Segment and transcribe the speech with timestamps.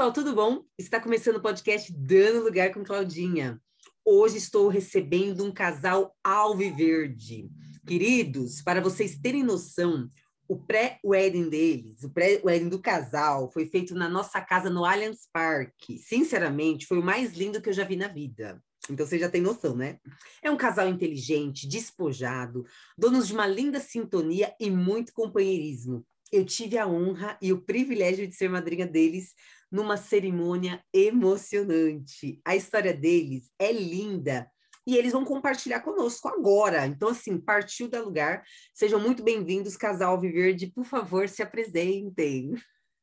[0.00, 0.64] Pessoal, tudo bom?
[0.78, 3.60] Está começando o podcast Dando Lugar com Claudinha.
[4.02, 7.50] Hoje estou recebendo um casal alviverde.
[7.86, 10.08] Queridos, para vocês terem noção,
[10.48, 15.98] o pré-wedding deles, o pré-wedding do casal, foi feito na nossa casa no Allianz Parque.
[15.98, 18.58] Sinceramente, foi o mais lindo que eu já vi na vida.
[18.88, 19.98] Então você já tem noção, né?
[20.42, 22.64] É um casal inteligente, despojado,
[22.96, 26.06] donos de uma linda sintonia e muito companheirismo.
[26.32, 29.34] Eu tive a honra e o privilégio de ser madrinha deles
[29.70, 32.40] numa cerimônia emocionante.
[32.44, 34.50] A história deles é linda
[34.86, 36.86] e eles vão compartilhar conosco agora.
[36.86, 38.42] Então, assim, partiu da lugar.
[38.74, 40.66] Sejam muito bem-vindos, casal Viverde.
[40.66, 42.54] Por favor, se apresentem.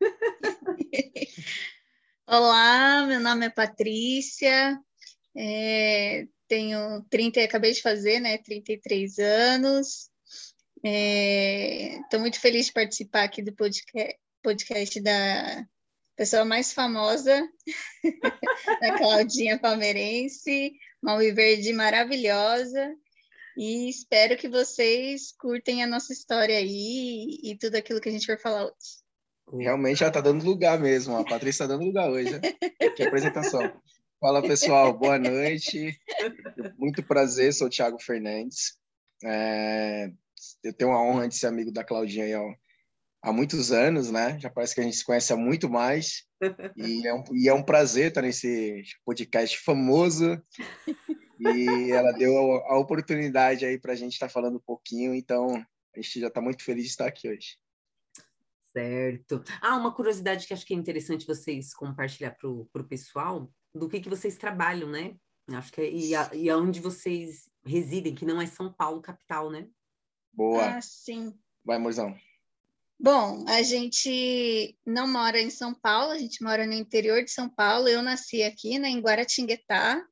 [2.27, 4.77] Olá, meu nome é Patrícia,
[5.33, 10.09] é, tenho 30, acabei de fazer, né, 33 anos.
[10.83, 15.65] Estou é, muito feliz de participar aqui do podcast, podcast da
[16.17, 17.47] pessoa mais famosa,
[18.81, 22.93] da Claudinha Palmeirense, uma Verde maravilhosa.
[23.55, 28.27] E espero que vocês curtem a nossa história aí e tudo aquilo que a gente
[28.27, 29.07] vai falar hoje.
[29.59, 32.31] Realmente ela está dando lugar mesmo, a Patrícia está dando lugar hoje.
[32.31, 32.41] Né?
[32.95, 33.61] Que apresentação.
[34.19, 35.97] Fala pessoal, boa noite.
[36.77, 38.77] Muito prazer, sou o Thiago Fernandes.
[39.23, 40.11] É,
[40.63, 42.41] eu tenho a honra de ser amigo da Claudinha aí, há
[43.25, 44.39] muitos anos, né?
[44.39, 46.25] Já parece que a gente se conhece há muito mais.
[46.77, 50.39] E é um, e é um prazer estar nesse podcast famoso.
[51.39, 55.55] E ela deu a, a oportunidade aí para a gente estar falando um pouquinho, então
[55.95, 57.57] a gente já está muito feliz de estar aqui hoje.
[58.71, 59.43] Certo.
[59.61, 63.99] Ah, uma curiosidade que acho que é interessante vocês compartilhar para o pessoal do que,
[63.99, 65.15] que vocês trabalham, né?
[65.53, 69.49] Acho que é, e, a, e aonde vocês residem, que não é São Paulo capital,
[69.49, 69.67] né?
[70.33, 70.77] Boa.
[70.77, 71.33] Ah, sim.
[71.65, 72.15] Vai, Morzão.
[72.99, 77.47] Bom, a gente não mora em São Paulo, a gente mora no interior de São
[77.47, 77.87] Paulo.
[77.87, 80.03] Eu nasci aqui, né, em Guaratinguetá,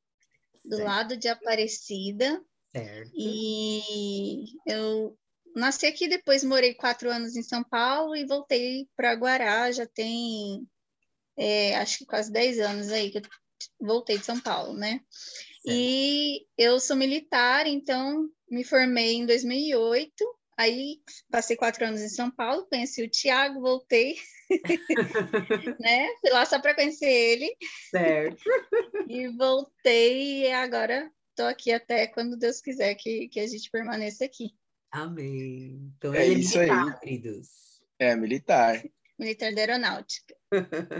[0.64, 0.88] do certo.
[0.88, 2.40] lado de Aparecida.
[2.70, 3.10] Certo.
[3.14, 5.18] E eu
[5.54, 10.66] nasci aqui, depois morei quatro anos em São Paulo e voltei para Guará, já tem
[11.36, 13.22] é, acho que quase dez anos aí que eu
[13.80, 15.00] voltei de São Paulo, né?
[15.66, 20.14] E eu sou militar, então me formei em 2008.
[20.58, 21.00] Aí
[21.30, 24.16] passei quatro anos em São Paulo, conheci o Tiago, voltei,
[25.78, 26.08] né?
[26.20, 27.54] Fui lá só para conhecer ele.
[27.90, 28.42] Certo.
[29.08, 34.24] e voltei e agora estou aqui até quando Deus quiser que, que a gente permaneça
[34.24, 34.54] aqui.
[34.90, 35.92] Amém.
[35.98, 37.00] Então é, é isso militar, aí.
[37.00, 37.48] queridos.
[37.98, 38.82] É militar.
[39.18, 40.34] Militar da Aeronáutica.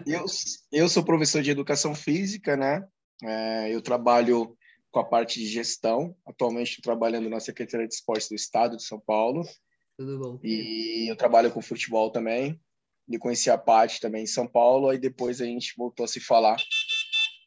[0.06, 0.24] Eu,
[0.72, 2.82] eu sou professor de educação física, né?
[3.22, 4.56] É, eu trabalho
[4.96, 6.16] com a parte de gestão.
[6.24, 9.46] Atualmente estou trabalhando na Secretaria de Esportes do Estado de São Paulo.
[9.94, 10.40] Tudo bom.
[10.42, 12.58] E eu trabalho com futebol também.
[13.06, 14.88] E conheci a Paty também em São Paulo.
[14.88, 16.56] Aí depois a gente voltou a se falar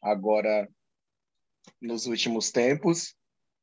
[0.00, 0.68] agora
[1.82, 3.16] nos últimos tempos.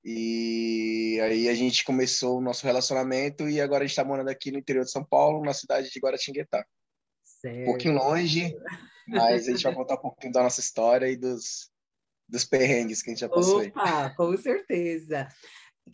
[0.04, 4.52] E aí a gente começou o nosso relacionamento e agora a gente está morando aqui
[4.52, 6.66] no interior de São Paulo, na cidade de Guaratinguetá.
[7.24, 7.62] Certo.
[7.62, 8.54] Um pouquinho longe,
[9.08, 11.72] mas a gente vai contar um pouquinho da nossa história e dos,
[12.28, 13.66] dos perrengues que a gente já passou.
[13.66, 15.28] Opa, com certeza.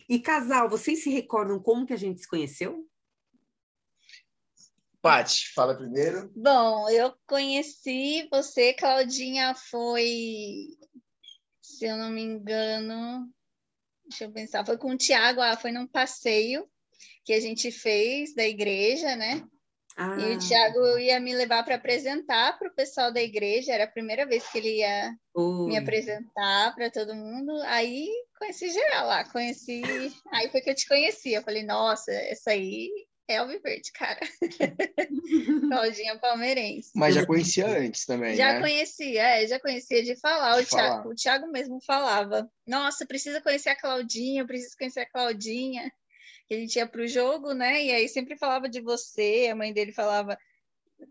[0.08, 2.88] E casal, vocês se recordam como que a gente se conheceu?
[5.00, 6.32] Paty, fala primeiro.
[6.34, 10.68] Bom, eu conheci você, Claudinha, foi,
[11.60, 13.30] se eu não me engano,
[14.08, 16.66] deixa eu pensar, foi com o Tiago, ah, foi num passeio
[17.22, 19.46] que a gente fez da igreja, né?
[19.96, 20.16] Ah.
[20.18, 23.90] E o Tiago ia me levar para apresentar para o pessoal da igreja, era a
[23.90, 25.68] primeira vez que ele ia Ui.
[25.68, 27.52] me apresentar para todo mundo.
[27.66, 29.82] Aí conheci geral lá, conheci.
[30.32, 31.32] Aí foi que eu te conheci.
[31.32, 32.90] Eu falei, nossa, essa aí
[33.28, 34.20] é o Viverde, cara.
[35.70, 36.90] Claudinha Palmeirense.
[36.94, 38.60] Mas já conhecia antes também, Já né?
[38.60, 40.56] conhecia, é, já conhecia de falar.
[40.56, 40.82] De o, falar.
[40.82, 45.90] Thiago, o Thiago mesmo falava, nossa, precisa conhecer a Claudinha, preciso conhecer a Claudinha
[46.46, 47.84] que a gente ia para o jogo, né?
[47.84, 50.38] E aí sempre falava de você, a mãe dele falava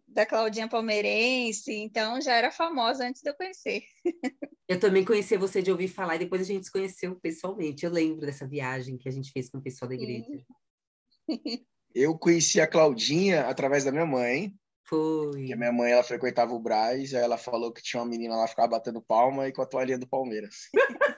[0.07, 3.83] da Claudinha Palmeirense, então já era famosa antes de eu conhecer.
[4.67, 7.85] Eu também conheci você de ouvir falar e depois a gente se conheceu pessoalmente.
[7.85, 10.25] Eu lembro dessa viagem que a gente fez com o pessoal da igreja.
[11.93, 14.53] Eu conheci a Claudinha através da minha mãe.
[14.85, 15.51] Foi.
[15.51, 18.43] a minha mãe ela frequentava o Braz, aí ela falou que tinha uma menina lá
[18.43, 20.69] que ficava batendo palma e com a toalhinha do Palmeiras.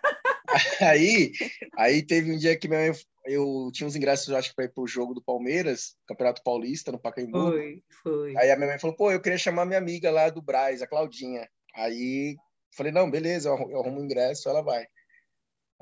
[0.81, 1.31] aí,
[1.77, 4.73] aí teve um dia que minha mãe eu tinha uns ingressos, acho que para ir
[4.73, 7.51] pro jogo do Palmeiras, Campeonato Paulista, no Pacaembu.
[7.51, 8.37] Foi, foi.
[8.37, 10.87] Aí a minha mãe falou, pô, eu queria chamar minha amiga lá do Braz, a
[10.87, 11.49] Claudinha.
[11.75, 12.35] Aí
[12.75, 14.85] falei, não, beleza, eu arrumo o ingresso, ela vai.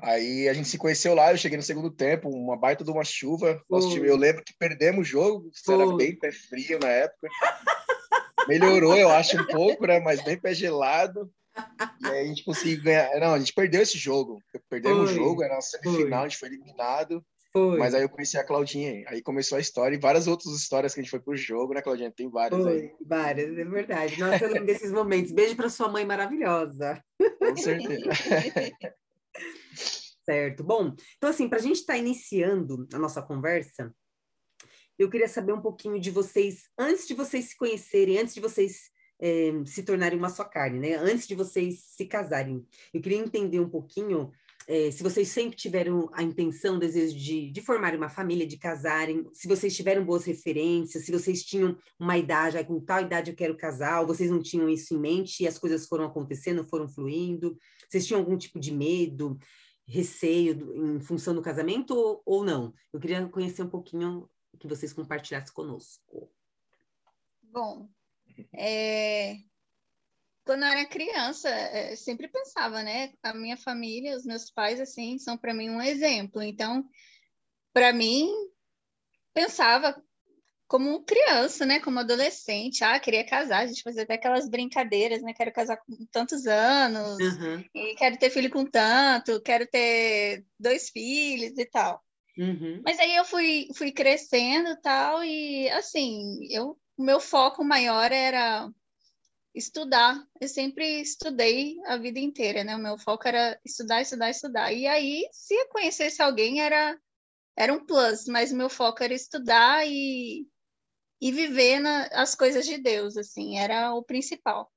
[0.00, 3.04] Aí a gente se conheceu lá, eu cheguei no segundo tempo, uma baita de uma
[3.04, 3.62] chuva.
[3.90, 7.28] Time, eu lembro que perdemos o jogo, era bem pé frio na época.
[8.48, 10.00] melhorou, eu acho, um pouco, né?
[10.00, 11.30] Mas bem pé gelado.
[12.00, 13.18] E aí a gente conseguiu ganhar.
[13.20, 14.40] Não, a gente perdeu esse jogo.
[14.68, 17.24] Perdemos o jogo, era na semifinal, a gente foi eliminado.
[17.56, 17.78] Foi.
[17.78, 20.98] Mas aí eu conheci a Claudinha, aí começou a história e várias outras histórias que
[20.98, 22.10] a gente foi pro jogo, né, Claudinha?
[22.10, 22.92] Tem várias foi, aí.
[23.06, 24.18] Várias, é verdade.
[24.18, 25.30] Nossa, eu lembro desses momentos.
[25.30, 27.00] Beijo para sua mãe maravilhosa.
[27.38, 28.10] Com certeza.
[30.26, 30.64] certo.
[30.64, 33.94] Bom, então assim, para a gente estar tá iniciando a nossa conversa,
[34.98, 38.90] eu queria saber um pouquinho de vocês, antes de vocês se conhecerem, antes de vocês
[39.24, 40.96] é, se tornarem uma só carne, né?
[40.96, 42.62] Antes de vocês se casarem.
[42.92, 44.30] Eu queria entender um pouquinho
[44.68, 49.26] é, se vocês sempre tiveram a intenção, desejo de, de formar uma família, de casarem,
[49.32, 53.56] se vocês tiveram boas referências, se vocês tinham uma idade, com tal idade eu quero
[53.56, 57.56] casar, ou vocês não tinham isso em mente e as coisas foram acontecendo, foram fluindo,
[57.88, 59.38] vocês tinham algum tipo de medo,
[59.86, 62.74] receio em função do casamento ou, ou não?
[62.92, 64.28] Eu queria conhecer um pouquinho
[64.58, 66.30] que vocês compartilhassem conosco.
[67.42, 67.88] Bom,
[68.54, 69.36] é,
[70.44, 73.12] quando eu era criança, é, sempre pensava, né?
[73.22, 76.42] A minha família, os meus pais, assim, são para mim um exemplo.
[76.42, 76.84] Então,
[77.72, 78.30] para mim,
[79.32, 80.00] pensava
[80.68, 81.80] como criança, né?
[81.80, 85.32] Como adolescente, ah, queria casar, a gente fazia até aquelas brincadeiras, né?
[85.32, 87.64] Quero casar com tantos anos, uhum.
[87.74, 92.02] e quero ter filho com tanto, quero ter dois filhos e tal.
[92.36, 92.82] Uhum.
[92.84, 98.70] Mas aí eu fui, fui crescendo tal, e assim, eu, o meu foco maior era
[99.54, 100.22] estudar.
[100.40, 102.74] Eu sempre estudei a vida inteira, né?
[102.74, 104.72] O meu foco era estudar, estudar, estudar.
[104.72, 106.98] E aí, se eu conhecesse alguém, era,
[107.56, 110.46] era um plus, mas o meu foco era estudar e,
[111.20, 114.70] e viver na, as coisas de Deus, assim, era o principal.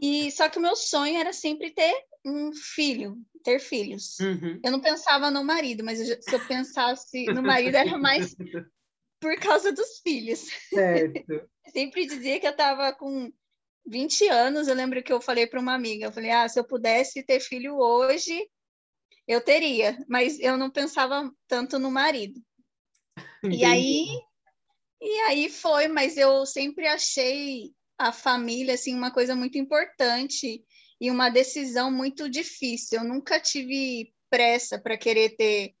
[0.00, 1.94] E só que o meu sonho era sempre ter
[2.24, 4.18] um filho, ter filhos.
[4.20, 4.60] Uhum.
[4.62, 8.34] Eu não pensava no marido, mas eu, se eu pensasse no marido era mais
[9.22, 10.40] por causa dos filhos.
[10.68, 11.48] Certo.
[11.72, 13.32] sempre dizia que eu estava com
[13.86, 16.64] 20 anos, eu lembro que eu falei para uma amiga, eu falei, ah, se eu
[16.64, 18.46] pudesse ter filho hoje,
[19.26, 22.40] eu teria, mas eu não pensava tanto no marido.
[23.44, 23.62] Entendi.
[23.62, 24.06] E aí,
[25.00, 30.64] e aí foi, mas eu sempre achei a família assim uma coisa muito importante
[31.00, 32.98] e uma decisão muito difícil.
[32.98, 35.74] Eu nunca tive pressa para querer ter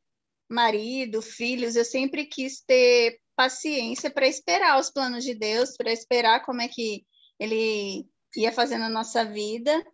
[0.48, 6.44] marido, filhos, eu sempre quis ter paciência para esperar os planos de Deus, para esperar
[6.44, 7.04] como é que
[7.38, 8.06] ele
[8.36, 9.84] ia fazendo a nossa vida,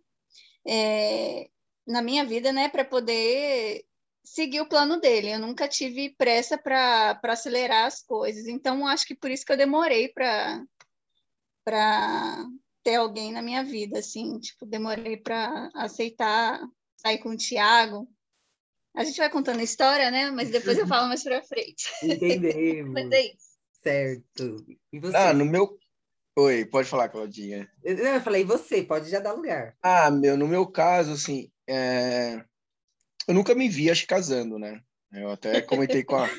[0.67, 1.49] é,
[1.87, 3.83] na minha vida, né, para poder
[4.23, 5.31] seguir o plano dele.
[5.31, 9.57] Eu nunca tive pressa para acelerar as coisas, então acho que por isso que eu
[9.57, 10.65] demorei para
[12.83, 16.61] ter alguém na minha vida, assim, tipo, demorei para aceitar
[16.95, 18.07] sair com o Tiago.
[18.95, 20.31] A gente vai contando a história, né?
[20.31, 21.87] Mas depois eu falo mais para frente.
[22.03, 22.93] Entendemos.
[22.93, 23.49] Mas é isso.
[23.81, 24.65] Certo.
[24.91, 25.15] E você?
[25.15, 25.77] Ah, no meu
[26.39, 27.69] Oi, pode falar, Claudinha.
[27.83, 29.75] Eu, eu falei, você, pode já dar lugar.
[29.83, 32.41] Ah, meu, no meu caso, assim, é...
[33.27, 34.79] eu nunca me vi, acho, casando, né?
[35.11, 36.29] Eu até comentei com a,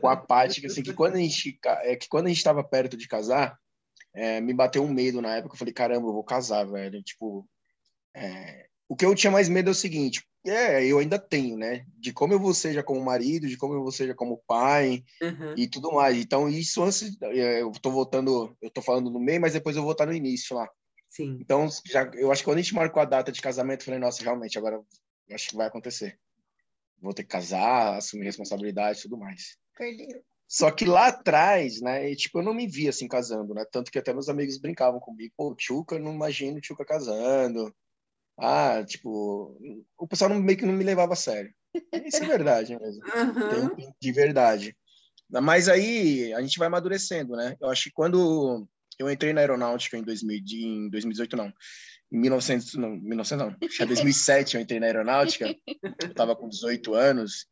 [0.00, 2.96] com a Paty, assim, que quando a gente é, que quando a gente estava perto
[2.96, 3.58] de casar,
[4.14, 5.54] é, me bateu um medo na época.
[5.54, 7.02] Eu falei, caramba, eu vou casar, velho.
[7.02, 7.44] Tipo,
[8.14, 8.68] é...
[8.88, 11.84] o que eu tinha mais medo é o seguinte: é, eu ainda tenho, né?
[11.98, 15.54] De como eu vou seja como marido, de como eu vou seja como pai uhum.
[15.56, 16.16] e tudo mais.
[16.16, 19.82] Então, isso antes, é, eu tô voltando, eu tô falando no meio, mas depois eu
[19.82, 20.68] vou estar no início lá.
[21.10, 21.38] Sim.
[21.40, 24.00] Então, já, eu acho que quando a gente marcou a data de casamento, eu falei,
[24.00, 26.18] nossa, realmente, agora eu acho que vai acontecer.
[27.02, 29.58] Vou ter que casar, assumir responsabilidade e tudo mais.
[29.76, 30.22] Perdeu.
[30.48, 33.64] Só que lá atrás, né, tipo, eu não me via assim casando, né?
[33.70, 37.72] Tanto que até meus amigos brincavam comigo, pô, Tchuca, não imagino o Tchuca casando
[38.40, 39.56] ah, tipo,
[39.98, 41.52] o pessoal não, meio que não me levava a sério.
[42.04, 43.02] Isso é verdade mesmo.
[43.78, 43.92] Uhum.
[44.00, 44.76] de verdade.
[45.30, 47.56] Mas aí a gente vai amadurecendo, né?
[47.60, 48.66] Eu acho que quando
[48.98, 51.52] eu entrei na aeronáutica em, 2000, em 2018, não.
[52.12, 53.56] Em 1900, não, 1900 não.
[53.68, 55.54] Acho que 2007 eu entrei na aeronáutica.
[56.02, 57.46] Eu tava com 18 anos.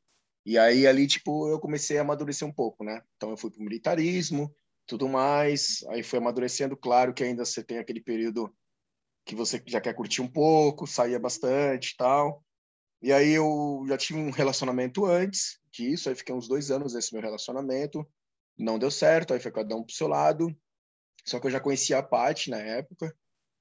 [0.44, 3.02] E aí ali, tipo, eu comecei a amadurecer um pouco, né?
[3.16, 4.52] Então eu fui pro militarismo,
[4.86, 5.84] tudo mais.
[5.90, 6.76] Aí fui amadurecendo.
[6.76, 8.52] Claro que ainda você tem aquele período
[9.28, 12.42] que você já quer curtir um pouco, saía bastante e tal.
[13.02, 17.12] E aí eu já tive um relacionamento antes disso, aí fiquei uns dois anos nesse
[17.12, 18.08] meu relacionamento,
[18.56, 20.56] não deu certo, aí foi cada um pro seu lado.
[21.26, 23.14] Só que eu já conhecia a Paty na época,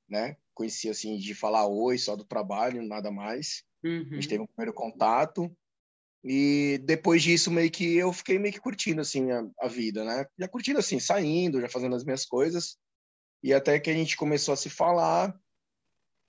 [0.10, 0.38] né?
[0.54, 3.66] Conhecia assim de falar oi, só do trabalho, nada mais.
[3.84, 4.08] Uhum.
[4.10, 5.54] A gente teve um primeiro contato.
[6.24, 10.26] E depois disso, meio que eu fiquei meio que curtindo assim a, a vida, né?
[10.40, 12.78] Já curtindo assim, saindo, já fazendo as minhas coisas.
[13.44, 15.38] E até que a gente começou a se falar,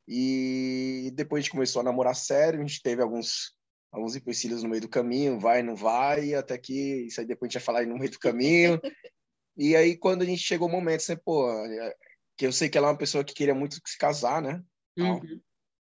[0.09, 3.57] e depois a gente começou a namorar sério, a gente teve alguns
[3.91, 7.51] alguns empecilhos no meio do caminho, vai, não vai, até que isso aí depois a
[7.51, 8.81] gente ia falar aí no meio do caminho.
[9.57, 11.95] e aí quando a gente chegou o momento, assim, pô, é,
[12.37, 14.63] que eu sei que ela é uma pessoa que queria muito se casar, né?
[14.99, 15.41] Uhum.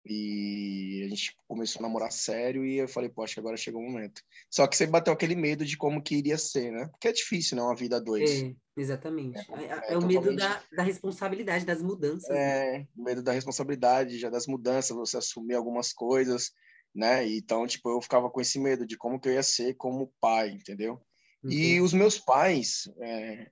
[0.06, 4.22] E a gente começou a namorar sério e eu falei, poxa, agora chegou o momento.
[4.50, 6.88] Só que você bateu aquele medo de como que iria ser, né?
[6.88, 7.62] Porque é difícil, né?
[7.62, 8.42] Uma vida dois.
[8.42, 9.38] É, exatamente.
[9.52, 12.28] É, É, é o medo da, da responsabilidade, das mudanças.
[12.30, 12.76] né?
[12.78, 16.52] É, o medo da responsabilidade, já das mudanças, você assumir algumas coisas,
[16.94, 17.28] né?
[17.28, 20.50] Então, tipo, eu ficava com esse medo de como que eu ia ser como pai,
[20.50, 21.00] entendeu?
[21.44, 23.50] E os meus pais, é,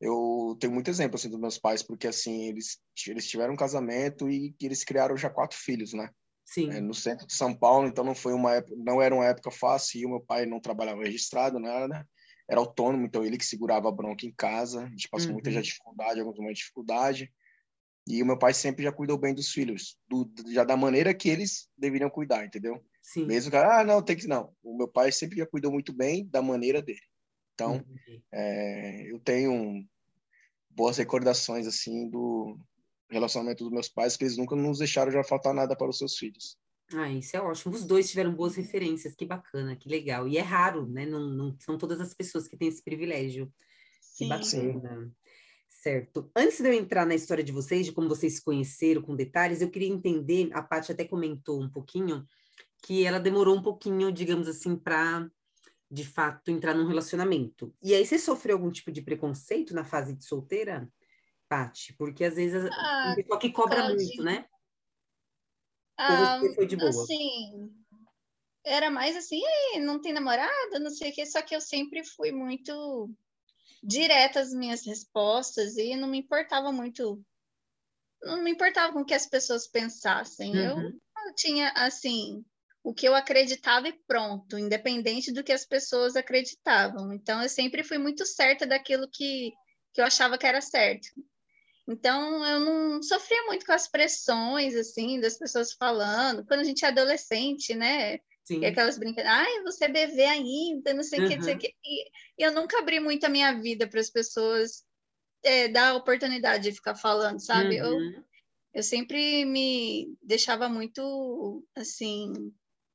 [0.00, 4.28] eu tenho muito exemplo assim dos meus pais, porque assim eles eles tiveram um casamento
[4.30, 6.10] e eles criaram já quatro filhos, né?
[6.44, 6.70] Sim.
[6.70, 9.50] É, no centro de São Paulo, então não foi uma época, não era uma época
[9.50, 10.00] fácil.
[10.00, 12.08] E o meu pai não trabalhava registrado, nada,
[12.48, 14.84] era autônomo, então ele que segurava a bronca em casa.
[14.84, 15.56] A gente passou muita Uhum.
[15.56, 17.32] já dificuldade, alguns momentos de dificuldade.
[18.06, 21.28] E o meu pai sempre já cuidou bem dos filhos, do, já da maneira que
[21.28, 22.82] eles deveriam cuidar, entendeu?
[23.02, 23.26] Sim.
[23.26, 24.54] Mesmo que, ah, não, tem que não.
[24.62, 27.00] O meu pai sempre já cuidou muito bem da maneira dele.
[27.58, 27.84] Então,
[28.32, 29.84] é, eu tenho
[30.70, 32.56] boas recordações assim do
[33.10, 36.16] relacionamento dos meus pais, que eles nunca nos deixaram já faltar nada para os seus
[36.16, 36.56] filhos.
[36.94, 37.74] Ah, isso é ótimo.
[37.74, 40.28] Os dois tiveram boas referências, que bacana, que legal.
[40.28, 41.04] E é raro, né?
[41.04, 43.52] Não, não são todas as pessoas que têm esse privilégio.
[44.16, 44.28] Que Sim.
[44.28, 45.12] bacana.
[45.68, 46.30] Certo.
[46.34, 49.60] Antes de eu entrar na história de vocês, de como vocês se conheceram com detalhes,
[49.60, 52.24] eu queria entender, a Paty até comentou um pouquinho,
[52.82, 55.28] que ela demorou um pouquinho, digamos assim, para
[55.90, 57.74] de fato entrar num relacionamento.
[57.82, 60.90] E aí você sofreu algum tipo de preconceito na fase de solteira,
[61.48, 61.94] Paty?
[61.96, 63.84] Porque às vezes Ah, tem pessoa que cobra Claudinha.
[63.84, 64.46] muito, né?
[65.96, 67.08] Ah, você foi de boa?
[67.08, 67.70] Assim,
[68.64, 69.40] era mais assim,
[69.74, 73.10] "Ei, não tem namorada, não sei o quê, só que eu sempre fui muito
[73.82, 77.22] direta às minhas respostas e não me importava muito,
[78.22, 80.62] não me importava com o que as pessoas pensassem.
[80.62, 81.00] Eu, Uhum.
[81.26, 82.44] eu tinha, assim,
[82.88, 87.12] o que eu acreditava e pronto, independente do que as pessoas acreditavam.
[87.12, 89.52] Então, eu sempre fui muito certa daquilo que,
[89.92, 91.06] que eu achava que era certo.
[91.86, 96.46] Então, eu não sofria muito com as pressões, assim, das pessoas falando.
[96.46, 98.20] Quando a gente é adolescente, né?
[98.42, 98.62] Sim.
[98.62, 101.56] E aquelas brincadeiras, ai, você é bebê ainda, não sei o que, não sei o
[101.56, 101.60] Uhum.
[101.60, 101.74] que.
[102.38, 104.82] E eu nunca abri muito a minha vida para as pessoas
[105.42, 107.76] é, dar a oportunidade de ficar falando, sabe?
[107.76, 108.24] Eu, Uhum.
[108.72, 112.32] eu sempre me deixava muito, assim,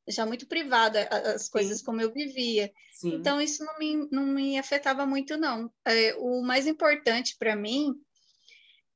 [0.06, 2.72] deixava muito privada as coisas como eu vivia.
[2.94, 3.16] Sim.
[3.16, 5.72] Então, isso não me, não me afetava muito, não.
[5.86, 7.94] É, o mais importante para mim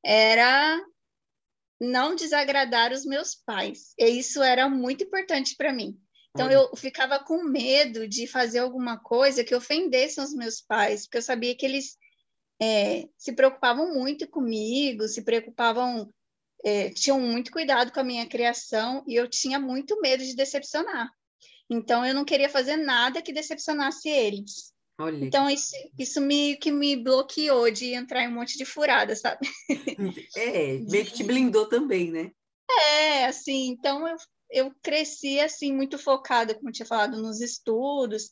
[0.04, 0.80] era
[1.80, 3.94] não desagradar os meus pais.
[3.98, 6.00] E isso era muito importante para mim.
[6.34, 11.18] Então, eu ficava com medo de fazer alguma coisa que ofendesse os meus pais, porque
[11.18, 11.98] eu sabia que eles
[12.62, 16.14] é, se preocupavam muito comigo, se preocupavam,
[16.64, 21.10] é, tinham muito cuidado com a minha criação, e eu tinha muito medo de decepcionar.
[21.70, 24.74] Então, eu não queria fazer nada que decepcionasse eles.
[25.00, 29.16] Olha, Então, isso, isso me, que me bloqueou de entrar em um monte de furada,
[29.16, 29.48] sabe?
[30.36, 32.32] é, meio que te blindou também, né?
[32.70, 34.18] É, assim, então eu,
[34.50, 38.32] eu cresci, assim, muito focada, como tinha falado, nos estudos,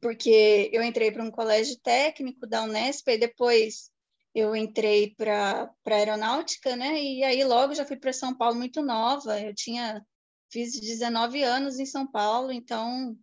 [0.00, 3.90] porque eu entrei para um colégio técnico da Unesp e depois
[4.34, 7.00] eu entrei para aeronáutica, né?
[7.00, 9.40] E aí logo já fui para São Paulo muito nova.
[9.40, 10.04] Eu tinha
[10.50, 13.16] fiz 19 anos em São Paulo, então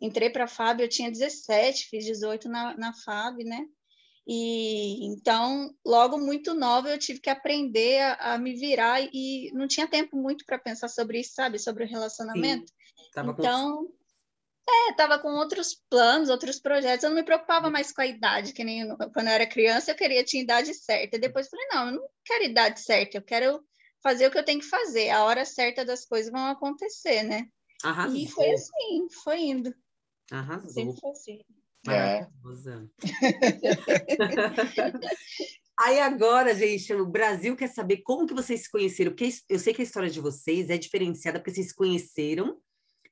[0.00, 3.66] entrei para a FAB, eu tinha 17, fiz 18 na, na FAB, né?
[4.28, 9.68] E então, logo muito nova, eu tive que aprender a, a me virar e não
[9.68, 11.58] tinha tempo muito para pensar sobre isso, sabe?
[11.60, 12.72] Sobre o relacionamento.
[13.14, 13.88] Com- Então,
[14.68, 17.04] é, tava com outros planos, outros projetos.
[17.04, 19.90] Eu não me preocupava mais com a idade, que nem eu- quando eu era criança,
[19.92, 21.16] eu queria tinha idade certa.
[21.16, 23.64] E depois falei, não, eu não quero idade certa, eu quero
[24.02, 25.10] fazer o que eu tenho que fazer.
[25.10, 27.46] A hora certa das coisas vão acontecer, né?
[27.84, 28.16] Arrasou.
[28.16, 29.74] E foi assim, foi indo.
[30.30, 30.70] Arrasou.
[30.70, 31.40] Sempre foi assim.
[31.88, 32.26] É.
[32.42, 32.90] Maravilhosa.
[35.78, 39.74] Aí agora, gente, o Brasil quer saber como que vocês se conheceram, porque eu sei
[39.74, 42.58] que a história de vocês é diferenciada porque vocês se conheceram.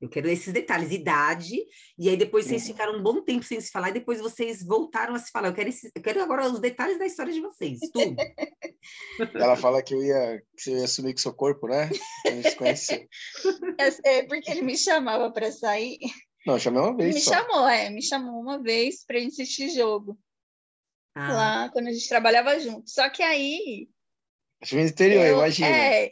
[0.05, 1.57] Eu quero esses detalhes, idade,
[1.99, 5.15] e aí depois vocês ficaram um bom tempo sem se falar, e depois vocês voltaram
[5.15, 5.49] a se falar.
[5.49, 8.15] Eu quero, esses- eu quero agora os detalhes da história de vocês, tudo.
[9.35, 11.89] Ela fala que eu ia, que eu ia sumir com seu corpo, né?
[12.27, 13.09] A gente se conheceu.
[13.81, 15.99] É, é, porque ele me chamava para sair.
[16.47, 17.33] Não, eu chamei uma Ele vez me só.
[17.33, 20.19] chamou, é, me chamou uma vez para gente assistir jogo.
[21.17, 22.91] Ah, lá quando a gente trabalhava junto.
[22.91, 23.89] Só que aí
[24.61, 25.69] Acho que no interior, eu, imagina.
[25.69, 26.11] é,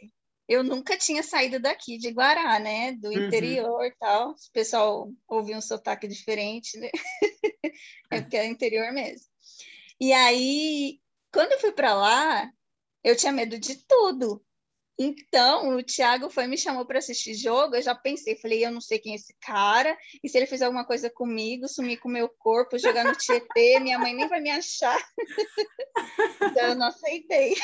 [0.53, 2.93] eu nunca tinha saído daqui de Guará, né?
[2.93, 3.25] Do Uhum.
[3.25, 4.31] interior e tal.
[4.31, 6.89] O pessoal ouvia um sotaque diferente, né?
[8.11, 9.27] é porque é interior mesmo.
[9.99, 10.99] E aí,
[11.31, 12.51] quando eu fui para lá,
[13.03, 14.43] eu tinha medo de tudo.
[14.97, 18.79] Então, o Thiago foi me chamou para assistir jogo, eu já pensei, falei, eu não
[18.79, 22.11] sei quem é esse cara, e se ele fizer alguma coisa comigo, sumir com o
[22.11, 24.97] meu corpo, jogar no Tietê, minha mãe nem vai me achar.
[26.41, 27.55] então, eu não aceitei.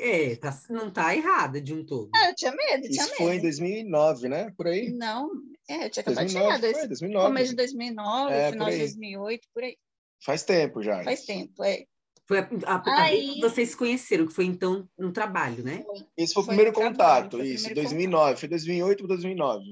[0.00, 2.10] É, tá, não tá errada de um todo.
[2.14, 3.16] Ah, eu tinha medo, tinha Isso medo.
[3.16, 4.52] foi em 2009, né?
[4.56, 4.90] Por aí.
[4.90, 5.28] Não,
[5.68, 7.26] é, eu tinha acabado 2009, de chegar, dois, foi, 2009.
[7.26, 8.78] começo de 2009, É, final de aí.
[8.80, 9.76] 2008, por aí.
[10.24, 11.04] Faz tempo já.
[11.04, 11.84] Faz tempo, é.
[12.26, 15.84] Foi a, a, a Aí- que vocês se conheceram, que foi então um trabalho, né?
[16.16, 18.40] Esse foi o Foi primeiro trabalho, contato, foi isso, primeiro 2009.
[18.40, 19.64] Foi 2008 para 2009.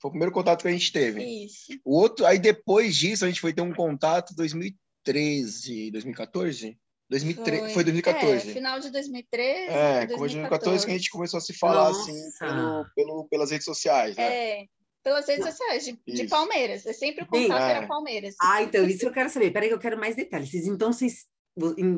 [0.00, 1.22] Foi o primeiro contato que a gente teve.
[1.44, 1.72] Isso.
[1.84, 6.78] O outro, aí depois disso, a gente foi ter um contato em 2013, 2014?
[7.10, 8.50] 2013, foi, 2014.
[8.50, 9.68] É, final de 2013.
[9.70, 12.10] É, foi 2014 que a gente começou a se falar Nossa.
[12.10, 14.22] assim pelo, pelo- pelas redes sociais, né?
[14.62, 14.64] É,
[15.04, 16.26] pelas redes sociais, de, de.
[16.28, 16.86] Palmeiras.
[16.86, 17.42] É sempre o Sim.
[17.48, 17.70] contato É.
[17.76, 18.34] era Palmeiras.
[18.40, 19.50] Ah, então, isso eu quero saber.
[19.50, 20.48] Peraí que eu quero mais detalhes.
[20.50, 21.26] Vocês, então, vocês,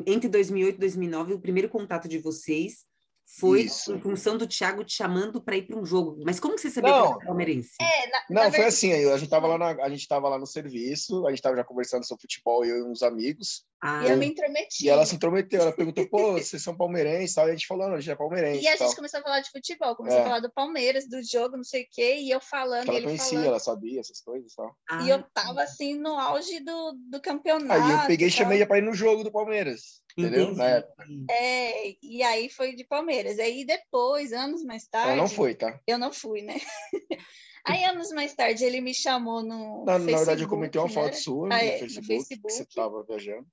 [0.05, 2.85] entre 2008 e 2009, o primeiro contato de vocês
[3.25, 3.93] foi Isso.
[3.95, 6.21] em função do Thiago te chamando para ir para um jogo.
[6.25, 7.07] Mas como que você sabia Não.
[7.07, 7.71] que era palmeirense?
[7.81, 10.07] É, na, Não, na foi ver- assim, aí a gente tava lá na- a gente
[10.07, 13.65] tava lá no serviço, a gente tava já conversando sobre futebol, eu e uns amigos,
[13.87, 14.85] Ah, E eu me intrometi.
[14.85, 17.95] e ela se intrometeu, ela perguntou, pô, vocês são palmeirenses, e a gente falou, não,
[17.95, 18.87] a gente é palmeirense, E a tal.
[18.87, 20.21] gente começou a falar de futebol, começou É.
[20.21, 23.05] a falar do Palmeiras, do jogo, não sei o quê, e eu falando, ela ele
[23.05, 23.45] conhecia, falando.
[23.47, 24.75] ela sabia essas coisas e tal.
[24.89, 27.79] ah, E eu tava assim no auge do, do campeonato.
[27.79, 30.43] Aí eu peguei e chamei ela pra ir no jogo do Palmeiras, entendeu?
[30.45, 30.57] entendi.
[30.57, 31.05] Na época.
[31.29, 33.39] É, e aí foi de Palmeiras.
[33.39, 35.09] Aí depois, anos mais tarde.
[35.09, 35.79] Ela não foi, tá?
[35.87, 36.55] Eu não fui, né?
[37.67, 39.83] Aí, anos mais tarde, ele me chamou no.
[39.85, 40.93] Na, na verdade, eu Facebook, comentei uma né?
[40.93, 42.47] foto sua Ah, no, é, no Facebook, Facebook.
[42.47, 43.47] que você tava viajando.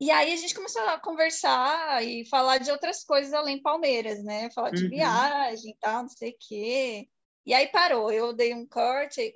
[0.00, 4.50] E aí a gente começou a conversar e falar de outras coisas além Palmeiras, né?
[4.50, 4.90] Falar de Uhum.
[4.90, 7.08] viagem e tal, não sei o quê.
[7.44, 9.34] E aí parou, eu dei um corte e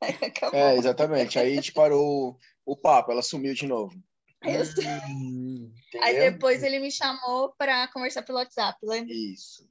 [0.24, 0.58] acabou.
[0.58, 1.38] É, exatamente.
[1.38, 3.94] Aí a gente parou o papo, ela sumiu de novo.
[4.44, 4.64] Aí, eu-
[5.08, 5.72] Hum,
[6.02, 9.12] aí depois ele me chamou para conversar pelo WhatsApp, lembra?
[9.12, 9.68] Isso.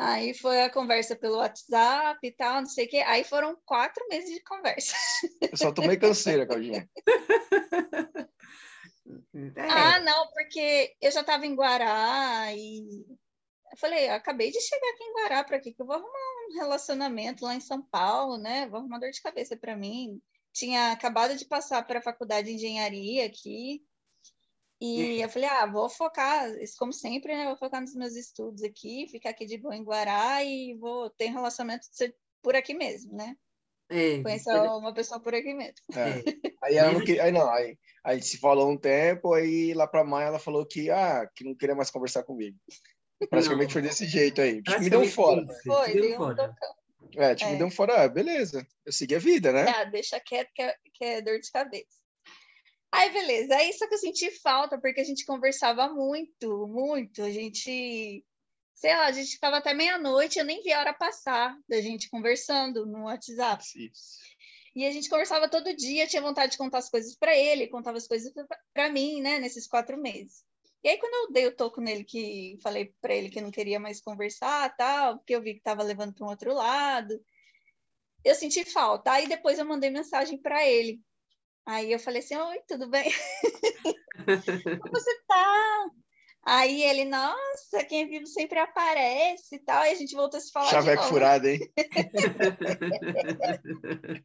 [0.00, 2.98] Aí foi a conversa pelo WhatsApp e tal, não sei o quê.
[2.98, 4.94] Aí foram quatro meses de conversa.
[5.40, 6.88] Eu só tomei canseira, Claudinha.
[9.56, 13.04] é, Ah, não, porque eu já estava em Guará e
[13.72, 16.54] eu falei, acabei de chegar aqui em Guará, para que que eu vou arrumar um
[16.60, 18.68] relacionamento lá em São Paulo, né?
[18.68, 20.20] Vou arrumar dor de cabeça para mim.
[20.52, 23.82] Tinha acabado de passar para a faculdade de engenharia aqui.
[24.80, 27.46] E eu falei, ah, vou focar, isso como sempre, né?
[27.46, 31.26] Vou focar nos meus estudos aqui, ficar aqui de boa em Guará e vou ter
[31.26, 31.86] relacionamento
[32.42, 33.34] por aqui mesmo, né?
[33.90, 35.74] é, Conhecer uma pessoa por aqui mesmo.
[35.94, 36.22] É.
[36.62, 39.86] Aí ela não queria, aí não, aí a gente se falou um tempo, aí lá
[39.86, 42.58] pra maio ela falou que, ah, que não queria mais conversar comigo.
[43.30, 43.72] Praticamente Não.
[43.74, 44.60] foi desse jeito aí.
[44.62, 45.46] Tipo, me deu um fora.
[45.64, 46.54] Foi, deu um fora.
[47.16, 47.52] É, tipo, É.
[47.52, 48.02] me deu um fora.
[48.02, 48.66] Ah, beleza.
[48.84, 49.66] Eu segui a vida, né?
[49.68, 51.97] Ah, deixa quieto que é, que é dor de cabeça.
[52.92, 53.54] Aí, beleza.
[53.56, 57.22] Aí só que eu senti falta, porque a gente conversava muito, muito.
[57.22, 58.24] A gente,
[58.74, 62.08] sei lá, a gente ficava até meia-noite, eu nem vi a hora passar da gente
[62.08, 63.62] conversando no WhatsApp.
[63.62, 64.18] Isso.
[64.74, 67.98] E a gente conversava todo dia, tinha vontade de contar as coisas para ele, contava
[67.98, 68.32] as coisas
[68.72, 70.44] para mim, né, nesses quatro meses.
[70.84, 73.80] E aí, quando eu dei o toco nele, que falei para ele que não queria
[73.80, 77.20] mais conversar, tal, porque eu vi que estava levando para um outro lado,
[78.24, 79.10] eu senti falta.
[79.10, 81.00] Aí depois eu mandei mensagem para ele.
[81.68, 83.04] Aí eu falei assim: Oi, tudo bem?
[84.80, 85.90] Como você tá?
[86.46, 89.82] Aí ele, nossa, quem é vivo sempre aparece e tal.
[89.82, 91.12] Aí a gente voltou a se falar de Chaveco novo.
[91.12, 91.60] furado, hein?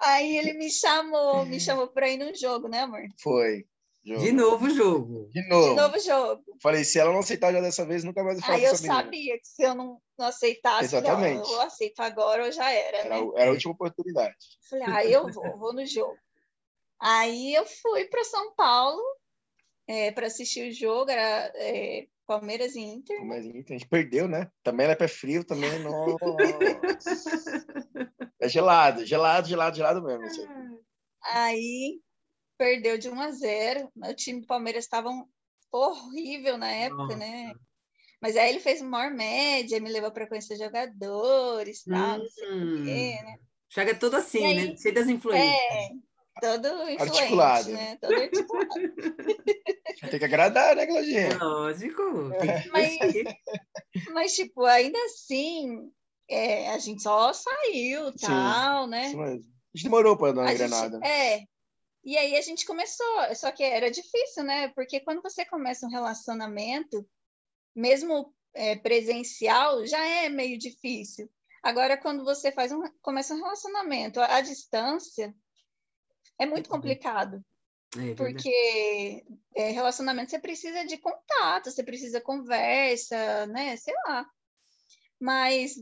[0.00, 3.02] Aí ele me chamou, me chamou para ir no jogo, né, amor?
[3.22, 3.66] Foi.
[4.02, 4.24] Jogo.
[4.24, 5.28] De novo o jogo.
[5.30, 5.74] De De novo.
[5.74, 6.42] novo jogo.
[6.62, 8.94] Falei, se ela não aceitar já dessa vez, nunca mais eu falo Aí eu menina.
[8.94, 11.52] sabia que se eu não, não aceitasse, Exatamente.
[11.52, 13.30] eu aceito agora ou já era, Era, né?
[13.36, 14.34] era a última oportunidade.
[14.70, 16.16] Falei, ah, eu vou, vou no jogo.
[17.00, 19.02] Aí eu fui para São Paulo
[20.14, 23.24] para assistir o jogo, era é, Palmeiras e Inter.
[23.24, 24.48] Mas a gente perdeu, né?
[24.62, 25.70] Também ela é pé frio, também.
[25.82, 27.66] Nossa.
[28.40, 30.26] É gelado, gelado, gelado, gelado mesmo.
[30.26, 30.48] isso
[31.24, 32.00] aí.
[32.56, 33.90] Perdeu de 1 a 0.
[33.96, 35.10] O time do Palmeiras estava
[35.72, 37.46] horrível na época, né?
[37.48, 37.60] Nossa.
[38.20, 42.52] Mas aí ele fez maior média, me levou para conhecer jogadores, tal, não sei o
[42.52, 42.84] Hum.
[42.84, 43.38] quê, né?
[43.70, 44.76] Chega todo assim, E aí- né?
[44.76, 45.54] Cheio das influências.
[45.72, 45.88] É,
[46.40, 47.68] todo influente, Articulado.
[47.70, 47.96] né?
[48.00, 48.70] Todo articulado.
[50.10, 51.38] Tem que agradar, né, Claudinha?
[51.38, 52.30] Lógico.
[52.40, 52.98] que Mas-.
[54.12, 55.90] Mas, tipo, ainda assim,
[56.28, 59.08] é, a gente só saiu, Sim, tal, né?
[59.08, 59.44] Isso mesmo.
[59.72, 61.00] A gente demorou para dar uma A gente- engrenada.
[61.06, 61.44] é.
[62.02, 64.68] E aí a gente começou, só que era difícil, né?
[64.68, 67.06] Porque quando você começa um relacionamento,
[67.76, 71.30] mesmo é, presencial, já é meio difícil.
[71.62, 75.34] Agora, quando você faz um, começa um relacionamento à, à distância,
[76.40, 77.44] é muito complicado.
[77.98, 79.24] É porque
[79.54, 83.76] é, relacionamento você precisa de contato, você precisa conversa, né?
[83.76, 84.26] Sei lá.
[85.20, 85.74] Mas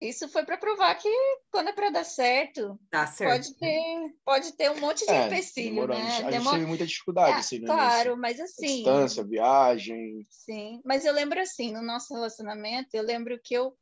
[0.00, 1.08] isso foi para provar que
[1.50, 3.32] quando é para dar certo, Dá certo.
[3.32, 5.98] pode ter, pode ter um monte de É, empecilho, demorou.
[5.98, 6.06] né?
[6.24, 8.16] A gente, teve muita dificuldade, É, assim, no claro, início.
[8.16, 10.24] mas assim, Distância, viagem.
[10.30, 10.80] sim.
[10.84, 13.76] Mas eu lembro assim, no nosso relacionamento, eu lembro que eu,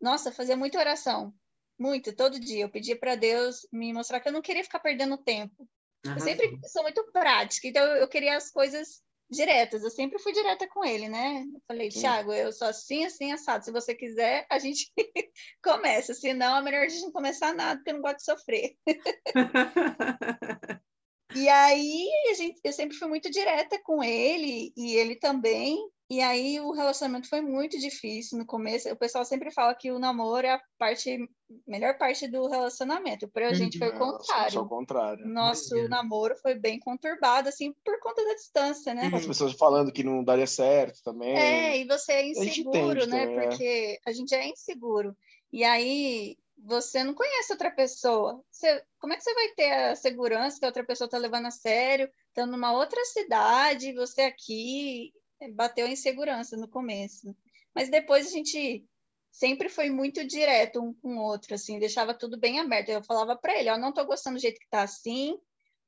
[0.00, 1.34] nossa, fazia muita oração,
[1.78, 2.64] muito, todo dia.
[2.64, 5.68] Eu pedia para Deus me mostrar que eu não queria ficar perdendo tempo.
[6.04, 9.82] Eu sempre sou muito prática, então eu queria as coisas diretas.
[9.82, 11.42] Eu sempre fui direta com ele, né?
[11.42, 12.00] Eu falei, Sim.
[12.00, 13.64] Thiago, eu sou assim, assim, assado.
[13.64, 14.90] Se você quiser, a gente
[15.62, 16.14] começa.
[16.14, 18.76] Se não, é melhor a gente não começar nada, porque eu não gosto de sofrer.
[21.34, 25.78] E aí a gente, eu sempre fui muito direta com ele e ele também.
[26.10, 28.88] E aí o relacionamento foi muito difícil no começo.
[28.90, 31.18] O pessoal sempre fala que o namoro é a parte
[31.66, 33.28] melhor parte do relacionamento.
[33.28, 34.68] Para a gente foi o Não, só- Só o contrário.
[34.68, 35.26] contrário.
[35.26, 35.88] Nosso Olha.
[35.88, 39.10] namoro foi bem conturbado assim por conta da distância, né?
[39.12, 41.36] As pessoas falando que não daria certo também.
[41.36, 43.26] É, e você é inseguro, né?
[43.26, 43.48] também, é.
[43.48, 45.14] Porque a gente é inseguro.
[45.52, 48.42] E aí você não conhece outra pessoa.
[48.50, 51.46] Você- como é que você vai ter a segurança que a outra pessoa está levando
[51.46, 52.10] a sério?
[52.28, 55.17] Estando numa outra cidade, você aqui é,
[55.54, 57.34] bateu a insegurança no começo.
[57.74, 58.84] Mas depois a gente
[59.30, 62.88] sempre foi muito direto um com o outro, assim, deixava tudo bem aberto.
[62.88, 65.38] Eu falava para ele, ó, não tô gostando do jeito que tá assim,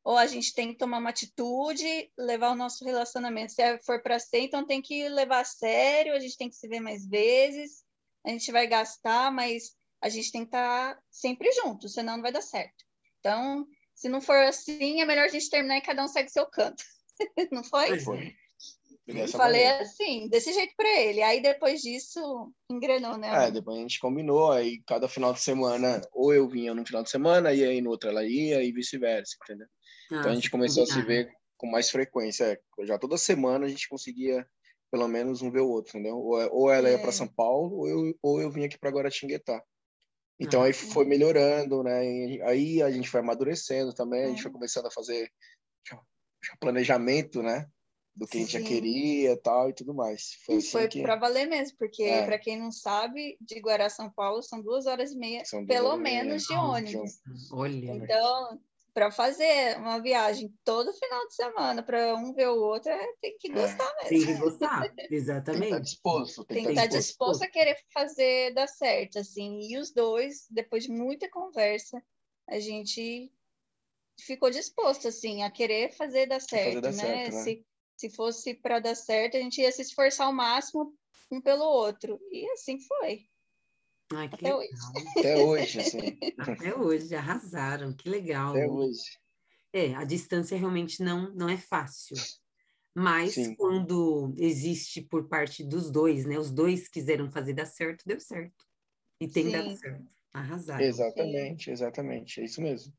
[0.04, 3.52] ou a gente tem que tomar uma atitude, levar o nosso relacionamento.
[3.52, 6.68] Se for para ser, então tem que levar a sério, a gente tem que se
[6.68, 7.82] ver mais vezes,
[8.24, 12.32] a gente vai gastar, mas a gente tem que estar sempre junto, senão não vai
[12.32, 12.84] dar certo.
[13.18, 16.46] Então, se não for assim, é melhor a gente terminar e cada um segue seu
[16.46, 16.82] canto.
[17.52, 17.96] não foi?
[17.96, 18.00] É.
[18.00, 18.34] Foi.
[19.32, 19.82] Falei maneira.
[19.82, 21.22] assim, desse jeito para ele.
[21.22, 23.46] Aí depois disso, engrenou, né?
[23.46, 27.02] É, depois a gente combinou, aí cada final de semana, ou eu vinha no final
[27.02, 29.66] de semana, e aí no outro ela ia, e vice-versa, entendeu?
[30.12, 32.44] Então a gente começou a se ver com mais frequência.
[32.44, 34.46] É, já toda semana a gente conseguia
[34.90, 36.16] pelo menos um ver o outro, entendeu?
[36.18, 36.98] Ou, ou ela ia É.
[36.98, 39.62] para São Paulo, ou eu, ou eu vinha aqui para Guaratinguetá.
[40.40, 40.66] Então Ah.
[40.66, 42.04] aí foi melhorando, né?
[42.06, 44.42] E aí a gente foi amadurecendo também, a gente É.
[44.42, 45.30] foi começando a fazer
[46.44, 47.66] já planejamento, né?
[48.16, 48.64] Do que a gente já Sim.
[48.64, 50.34] queria tal e tudo mais.
[50.44, 52.22] Foi E assim foi que para valer mesmo, porque É.
[52.22, 56.42] para quem não sabe, de Guará São Paulo são duas horas e meia, pelo menos
[56.44, 57.20] de ônibus.
[57.52, 58.60] Olha, Então,
[58.92, 63.36] para fazer uma viagem todo final de semana para um ver o outro, é, tem
[63.38, 63.52] que É.
[63.54, 64.26] gostar tem mesmo.
[64.26, 65.80] que gostar, tem que estar exatamente.
[65.80, 67.38] disposto, Tem que tem estar que estar disposto.
[67.38, 69.58] disposto a querer fazer dar certo, assim.
[69.60, 72.02] E os dois, depois de muita conversa,
[72.48, 73.32] a gente
[74.20, 76.92] ficou disposto, assim, a querer fazer dar certo, dar né?
[76.92, 77.42] certo, né?
[77.44, 77.66] Se,
[78.00, 80.94] se fosse para dar certo, a gente ia se esforçar ao máximo
[81.30, 82.18] um pelo outro.
[82.32, 83.26] E assim foi.
[84.12, 84.58] Ai, que Até legal.
[84.58, 85.18] hoje.
[85.18, 86.18] Até hoje, assim.
[86.38, 88.56] Até hoje, arrasaram, que legal.
[88.56, 89.20] Até hoje.
[89.72, 92.16] É, a distância realmente não, não é fácil.
[92.94, 93.54] Mas Sim.
[93.54, 96.38] quando existe por parte dos dois, né?
[96.38, 98.64] Os dois quiseram fazer dar certo, deu certo.
[99.20, 99.76] E tem dado Sim.
[99.76, 100.06] certo.
[100.32, 100.84] Arrasaram.
[100.84, 102.40] Exatamente, exatamente.
[102.40, 102.92] É isso mesmo.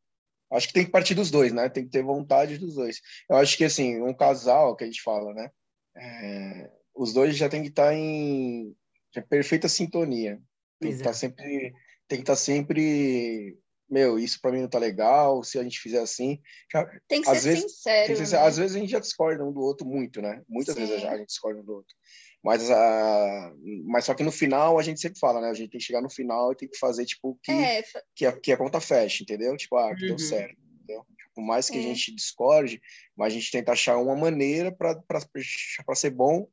[0.51, 1.69] Acho que tem que partir dos dois, né?
[1.69, 2.99] Tem que ter vontade dos dois.
[3.29, 5.49] Eu acho que, assim, um casal que a gente fala, né?
[5.95, 8.75] É, os dois já tem que estar em
[9.13, 10.39] já perfeita sintonia.
[10.79, 11.17] Tem que estar Exato.
[11.19, 11.73] sempre...
[12.07, 13.57] Tem que estar sempre...
[13.89, 15.43] Meu, isso para mim não tá legal.
[15.43, 16.41] Se a gente fizer assim...
[16.71, 18.07] Já, Tem que Às ser vezes- sincero.
[18.07, 18.41] tem que ser- né?
[18.47, 20.41] Às vezes a gente já discorda um do outro muito, né?
[20.47, 20.85] Muitas Sim.
[20.85, 21.93] vezes a gente discorda um do outro.
[22.43, 23.53] Mas, a...
[23.85, 25.49] Mas só que no final a gente sempre fala, né?
[25.49, 27.83] A gente tem que chegar no final e tem que fazer, tipo, que É,
[28.15, 29.55] que a, que a conta feche, entendeu?
[29.55, 30.07] Tipo, ah, que Uhum.
[30.09, 31.05] deu certo, entendeu?
[31.35, 31.83] Por mais que a É.
[31.83, 32.81] gente discorde,
[33.15, 36.47] mas a gente tenta achar uma maneira para ser bom.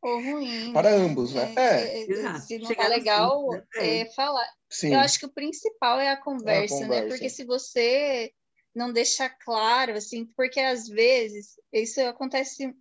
[0.00, 0.70] ou ruim.
[0.74, 0.96] Para né?
[0.96, 1.54] ambos, né?
[1.56, 2.02] É.
[2.02, 2.40] Exato.
[2.46, 3.64] Se não Chegar tá legal, fim, né?
[3.76, 3.98] É.
[4.00, 4.46] é falar.
[4.68, 6.82] Sim, Eu acho que o principal é a conversa, né?
[6.82, 7.08] conversa.
[7.08, 8.30] Porque se você
[8.74, 12.74] não deixar claro, assim, porque às vezes isso acontece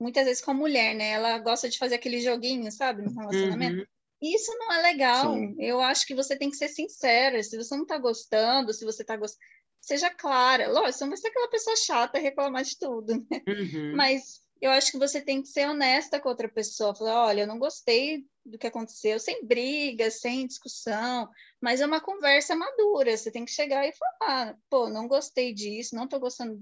[0.00, 1.10] muitas vezes com a mulher, né?
[1.10, 3.80] Ela gosta de fazer aquele joguinho, sabe, no relacionamento.
[3.80, 3.86] Uhum.
[4.22, 5.34] Isso não é legal.
[5.34, 5.54] Sim.
[5.58, 7.42] Eu acho que você tem que ser sincera.
[7.42, 9.42] Se você não tá gostando, se você tá gostando,
[9.80, 10.68] seja clara.
[10.68, 13.42] Lógico, você não vai ser aquela pessoa chata reclamar de tudo, né?
[13.46, 13.96] Uhum.
[13.96, 16.94] Mas eu acho que você tem que ser honesta com outra pessoa.
[16.94, 21.28] Falar, olha, eu não gostei do que aconteceu, sem briga, sem discussão,
[21.60, 23.16] mas é uma conversa madura.
[23.16, 26.60] Você tem que chegar e falar, pô, não gostei disso, não estou gostando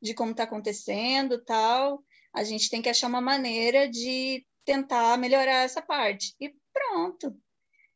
[0.00, 2.02] de como está acontecendo, tal.
[2.34, 6.34] A gente tem que achar uma maneira de tentar melhorar essa parte.
[6.40, 7.34] E pronto.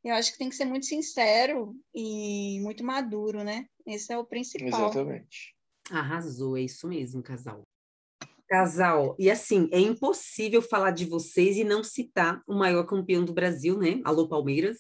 [0.04, 3.66] Eu acho que tem que ser muito sincero e muito maduro, né?
[3.86, 4.68] Esse é o principal.
[4.68, 5.54] exatamente.
[5.90, 7.62] Arrasou, é isso mesmo, casal.
[8.48, 13.32] Casal, e assim, é impossível falar de vocês e não citar o maior campeão do
[13.32, 14.00] Brasil, né?
[14.04, 14.78] Alô, Palmeiras.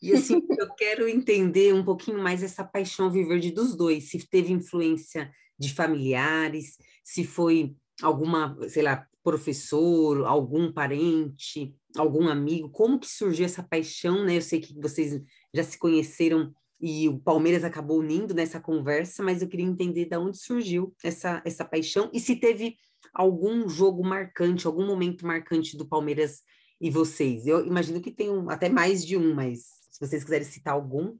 [0.00, 4.52] E assim, eu quero entender um pouquinho mais essa paixão viverde dos dois, se teve
[4.52, 13.08] influência de familiares, se foi alguma, sei lá, professor, algum parente, algum amigo, como que
[13.08, 14.36] surgiu essa paixão, né?
[14.36, 15.20] Eu sei que vocês
[15.52, 20.16] já se conheceram e o Palmeiras acabou unindo nessa conversa, mas eu queria entender de
[20.16, 22.76] onde surgiu essa, essa paixão e se teve
[23.14, 26.42] algum jogo marcante, algum momento marcante do Palmeiras
[26.80, 27.46] e vocês.
[27.46, 31.16] Eu imagino que tem um, até mais de um, mas se vocês quiserem citar algum.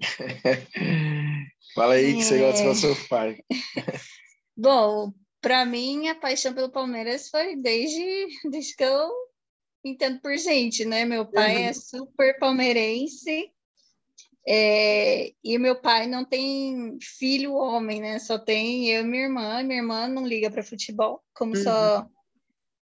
[1.74, 3.38] Fala aí que você gosta do seu pai.
[4.56, 5.12] Bom,
[5.46, 9.12] para mim a paixão pelo Palmeiras foi desde, desde que eu
[9.84, 11.04] entendo por gente, né?
[11.04, 11.62] Meu pai uhum.
[11.66, 13.52] é super palmeirense.
[14.48, 18.18] É, e meu pai não tem filho homem, né?
[18.18, 19.62] Só tem eu e minha irmã.
[19.62, 21.62] Minha irmã não liga para futebol, como uhum.
[21.62, 22.08] só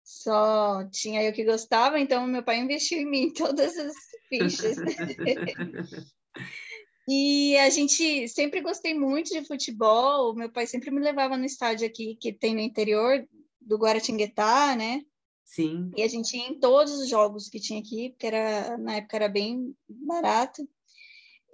[0.02, 3.94] só tinha eu que gostava, então meu pai investiu em mim todas as
[4.28, 4.78] fichas.
[7.10, 10.34] e a gente sempre gostei muito de futebol.
[10.34, 13.26] Meu pai sempre me levava no estádio aqui que tem no interior
[13.58, 15.00] do Guaratinguetá, né?
[15.42, 15.90] Sim.
[15.96, 19.16] E a gente ia em todos os jogos que tinha aqui, porque era na época
[19.16, 20.68] era bem barato.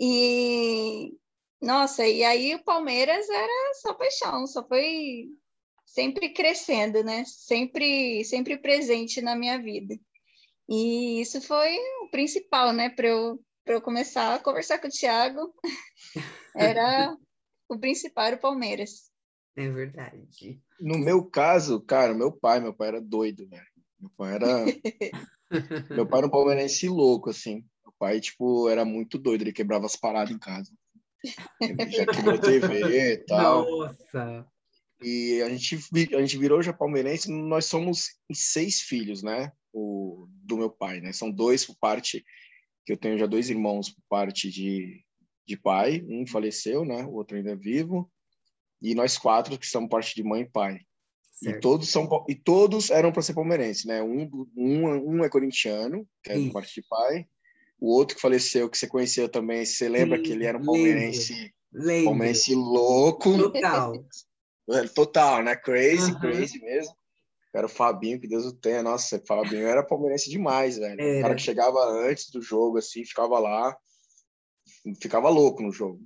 [0.01, 1.17] E
[1.63, 5.29] nossa, e aí o Palmeiras era só paixão, só foi
[5.87, 7.25] sempre crescendo, né?
[7.27, 9.97] Sempre, sempre presente na minha vida.
[10.69, 12.91] E isso foi o principal, né?
[12.91, 15.55] Para eu, eu começar a conversar com o Thiago,
[16.57, 17.17] era
[17.69, 19.11] o principal o Palmeiras.
[19.57, 20.61] É verdade.
[20.81, 23.63] No meu caso, cara, meu pai, meu pai era doido, né?
[23.99, 24.65] Meu pai era.
[25.91, 27.65] meu pai era um palmeirense louco, assim.
[27.85, 30.73] Meu pai, tipo, era muito doido, ele quebrava as paradas em casa.
[31.61, 33.65] Ele já quebrou TV e tal.
[33.65, 34.47] Nossa!
[35.03, 35.79] E a gente,
[36.15, 39.53] a gente virou já palmeirense, nós somos seis filhos, né?
[39.73, 41.13] O, do meu pai, né?
[41.13, 42.25] São dois por parte,
[42.85, 45.03] que eu tenho já dois irmãos por parte de,
[45.47, 47.05] de pai, um faleceu, né?
[47.05, 48.11] O outro ainda é vivo.
[48.81, 50.81] E nós quatro que somos parte de mãe e pai.
[51.43, 54.03] E todos são e todos eram para ser palmeirense, né?
[54.03, 57.27] Um, um, um é corintiano, que é por parte de pai.
[57.79, 60.65] O outro que faleceu, que você conheceu também, você lembra Sim, que ele era um
[60.65, 62.05] palmeirense, lembro.
[62.07, 63.37] palmeirense louco.
[63.37, 63.93] Total.
[64.95, 65.57] Total, né?
[65.57, 66.21] Crazy, uhum.
[66.21, 66.95] crazy mesmo.
[67.55, 68.83] Era o Fabinho, que Deus o tenha.
[68.83, 71.01] Nossa, o Fabinho era palmeirense demais, velho.
[71.01, 71.19] Era.
[71.19, 73.77] O cara que chegava antes do jogo, assim, ficava lá,
[75.01, 76.01] ficava louco no jogo.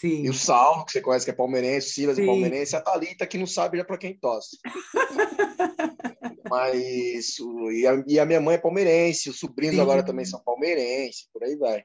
[0.00, 0.24] Sim.
[0.24, 2.22] E o Saulo, que você conhece que é palmeirense, o Silas Sim.
[2.22, 4.56] é palmeirense, a Thalita, que não sabe já para quem tosse.
[6.48, 7.36] Mas,
[7.72, 9.82] e a, e a, minha mãe é palmeirense, os sobrinhos Sim.
[9.82, 11.84] agora também são palmeirenses, por aí vai.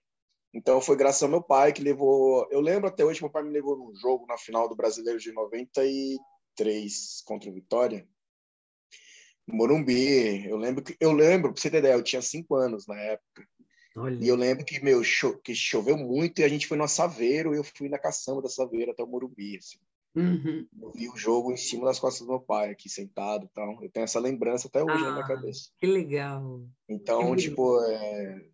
[0.54, 2.47] Então foi graças ao meu pai que levou.
[2.52, 5.32] Eu lembro até hoje, meu pai me levou num jogo na final do Brasileiro de
[5.32, 8.08] 93 contra o Vitória.
[9.47, 10.47] Morumbi.
[10.47, 13.47] Eu lembro que eu lembro, pra você ter ideia, eu tinha cinco anos na época.
[13.95, 14.17] Olha.
[14.23, 17.53] E eu lembro que meu cho que choveu muito e a gente foi no Saveiro
[17.53, 19.58] e eu fui na caçamba da Saveiro até o Morumbi.
[19.58, 19.77] Assim.
[20.15, 20.67] Uhum.
[20.79, 23.47] Eu vi o jogo em cima das costas do meu pai, aqui sentado.
[23.51, 25.69] Então, eu tenho essa lembrança até hoje ah, na minha ah, cabeça.
[25.79, 26.62] Que legal.
[26.88, 28.45] Então, que tipo, é,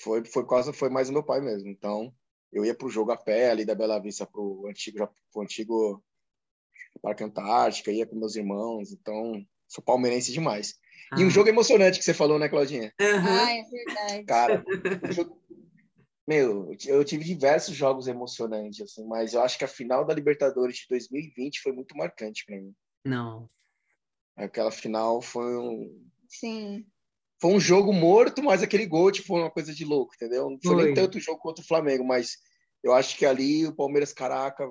[0.00, 1.68] foi, foi quase foi mais o meu pai mesmo.
[1.68, 2.12] Então,
[2.52, 6.02] eu ia pro jogo a pé ali da Bela Vista pro antigo, pro antigo
[7.02, 8.92] Parque Antártica, ia com meus irmãos.
[8.92, 10.74] Então, sou palmeirense demais.
[11.12, 11.20] Ah.
[11.20, 12.92] E um jogo emocionante que você falou, né, Claudinha?
[13.00, 13.08] Uhum.
[13.08, 14.24] Ah, é verdade.
[14.24, 14.64] Cara,
[16.26, 20.76] meu, eu tive diversos jogos emocionantes, assim, mas eu acho que a final da Libertadores
[20.76, 22.74] de 2020 foi muito marcante para mim.
[23.04, 23.48] Não.
[24.36, 26.08] Aquela final foi um.
[26.28, 26.84] Sim
[27.44, 30.48] foi um jogo morto, mas aquele gol tipo, foi uma coisa de louco, entendeu?
[30.48, 30.84] Não foi, foi.
[30.86, 32.38] nem tanto jogo contra o Flamengo, mas
[32.82, 34.70] eu acho que ali o Palmeiras, caraca,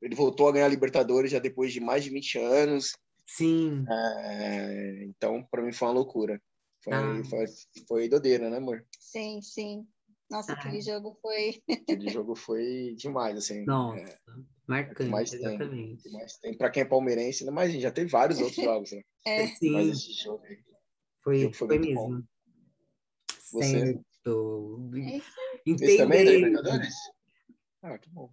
[0.00, 2.96] ele voltou a ganhar a Libertadores já depois de mais de 20 anos.
[3.26, 3.84] Sim.
[3.90, 6.40] É, então, para mim foi uma loucura.
[6.82, 7.24] Foi, ah.
[7.28, 7.44] foi,
[7.88, 8.86] foi doideira, né, amor?
[8.98, 9.86] Sim, sim.
[10.30, 10.56] Nossa, ah.
[10.56, 11.60] aquele jogo foi.
[11.88, 13.64] aquele jogo foi demais, assim.
[13.64, 14.18] Nossa, é,
[14.66, 16.02] marcante, mais exatamente.
[16.02, 16.56] Tem, mais tem.
[16.56, 17.50] Pra quem é palmeirense, né?
[17.50, 19.02] mas já teve vários outros jogos, né?
[19.26, 19.46] É.
[19.48, 19.72] Sim.
[19.72, 20.42] Mas esse jogo
[21.22, 22.08] foi, foi, foi mesmo.
[22.08, 22.22] Bom.
[23.52, 23.70] Você?
[23.70, 24.90] Certo.
[25.66, 26.94] Esse também é da Libertadores?
[27.82, 28.32] Ah, que bom.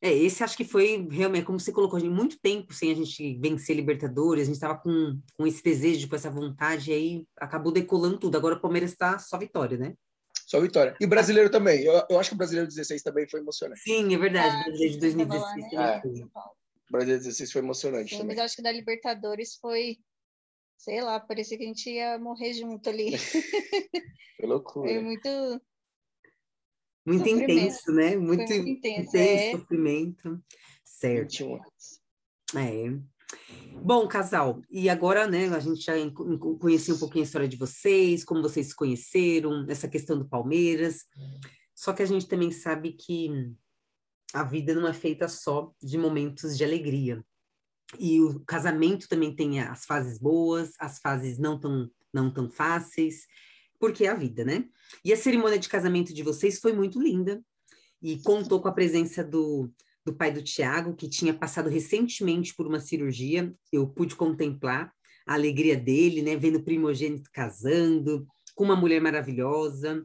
[0.00, 3.74] É, esse acho que foi realmente, como você colocou, muito tempo sem a gente vencer
[3.74, 8.18] Libertadores, a gente estava com, com esse desejo, com essa vontade, e aí acabou decolando
[8.18, 8.36] tudo.
[8.36, 9.94] Agora o Palmeiras está só vitória, né?
[10.46, 10.96] Só vitória.
[11.00, 11.82] E o brasileiro também.
[11.82, 13.80] Eu, eu acho que o brasileiro 16 também foi emocionante.
[13.80, 14.54] Sim, é verdade.
[14.54, 16.02] Ah, o brasileiro de 2016 né?
[16.04, 16.08] é.
[16.08, 18.10] O brasileiro 16 foi emocionante.
[18.10, 18.28] Sim, também.
[18.28, 19.98] mas eu acho que da Libertadores foi
[20.78, 23.10] sei lá, parecia que a gente ia morrer junto ali.
[24.38, 24.88] que loucura.
[24.88, 25.28] Foi muito.
[27.08, 28.16] Muito intenso, né?
[28.16, 29.50] Muito, muito intenso, intenso é.
[29.52, 30.42] sofrimento.
[30.84, 31.58] Certo.
[32.54, 32.98] É.
[33.82, 35.92] Bom, casal, e agora, né, a gente já
[36.58, 41.06] conhecia um pouquinho a história de vocês, como vocês se conheceram, essa questão do Palmeiras.
[41.74, 43.54] Só que a gente também sabe que
[44.34, 47.24] a vida não é feita só de momentos de alegria.
[47.98, 53.26] E o casamento também tem as fases boas, as fases não tão, não tão fáceis,
[53.78, 54.64] porque é a vida, né?
[55.04, 57.42] E a cerimônia de casamento de vocês foi muito linda
[58.02, 59.70] e contou com a presença do,
[60.04, 63.52] do pai do Tiago, que tinha passado recentemente por uma cirurgia.
[63.72, 64.92] Eu pude contemplar
[65.26, 66.36] a alegria dele, né?
[66.36, 70.04] Vendo o primogênito casando com uma mulher maravilhosa.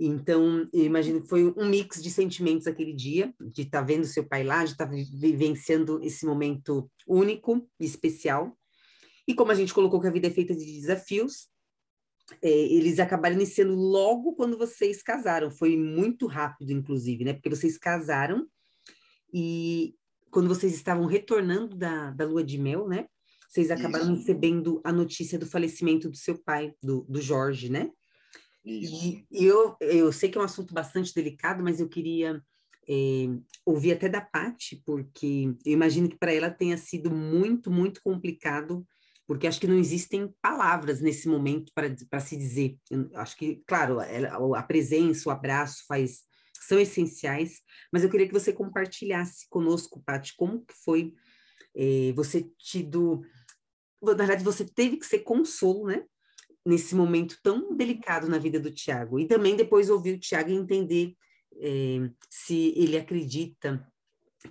[0.00, 4.04] Então, eu imagino que foi um mix de sentimentos aquele dia, de estar tá vendo
[4.04, 8.56] seu pai lá, de estar tá vivenciando esse momento único e especial.
[9.26, 11.48] E como a gente colocou que a vida é feita de desafios,
[12.42, 15.50] é, eles acabaram iniciando logo quando vocês casaram.
[15.50, 17.32] Foi muito rápido, inclusive, né?
[17.32, 18.46] Porque vocês casaram
[19.32, 19.94] e
[20.30, 23.06] quando vocês estavam retornando da, da lua de mel, né?
[23.48, 24.16] Vocês acabaram Isso.
[24.16, 27.90] recebendo a notícia do falecimento do seu pai, do, do Jorge, né?
[28.64, 32.42] E, e, eu, eu sei que é um assunto bastante delicado, mas eu queria
[32.86, 33.26] é,
[33.64, 38.86] ouvir até da Paty, porque eu imagino que para ela tenha sido muito, muito complicado,
[39.28, 42.78] porque acho que não existem palavras nesse momento para se dizer.
[42.90, 46.26] Eu acho que, claro, a, presença, o abraço faz
[46.60, 47.60] são essenciais,
[47.92, 51.12] mas eu queria que você compartilhasse conosco, Paty, como que foi
[51.76, 53.22] é, você tido...
[54.02, 56.04] Na verdade, você teve que ser consolo, né?
[56.66, 59.18] nesse momento tão delicado na vida do Tiago.
[59.18, 61.14] E também depois ouvir o Tiago entender
[61.56, 63.86] é, se ele acredita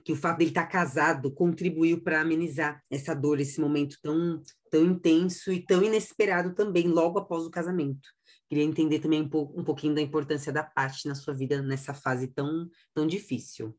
[0.04, 4.84] que o fato dele estar casado contribuiu para amenizar essa dor, esse momento tão, tão
[4.86, 8.10] intenso e tão inesperado também, logo após o casamento.
[8.50, 11.93] Queria entender também um, pouco, um pouquinho da importância da parte na sua vida nessa
[11.93, 13.78] fase tão, tão difícil.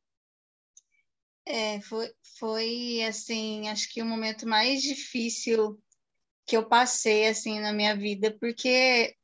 [1.46, 5.80] É, foi, foi, assim, acho que o momento mais difícil
[6.46, 9.14] que eu passei assim na minha vida, porque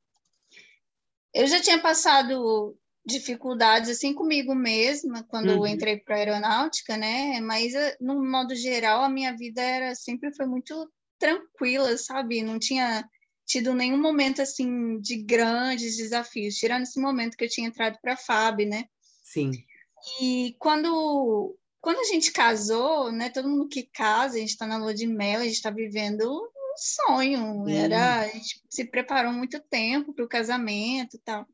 [1.35, 5.66] eu já tinha passado dificuldades assim comigo mesma quando uhum.
[5.66, 7.40] entrei para aeronáutica, né?
[7.40, 12.42] Mas eh, no modo geral a minha vida era sempre foi muito tranquila, sabe?
[12.42, 13.08] Não tinha
[13.46, 18.14] tido nenhum momento assim de grandes desafios, tirando esse momento que eu tinha entrado para
[18.14, 18.84] a FAB, né?
[19.22, 19.50] Sim.
[20.20, 23.28] E quando quando a gente casou, né?
[23.28, 26.50] Todo mundo que casa, a gente está na lua de mel, a gente está vivendo
[26.76, 31.46] sonho, era, a gente se preparou muito tempo para o casamento e tal.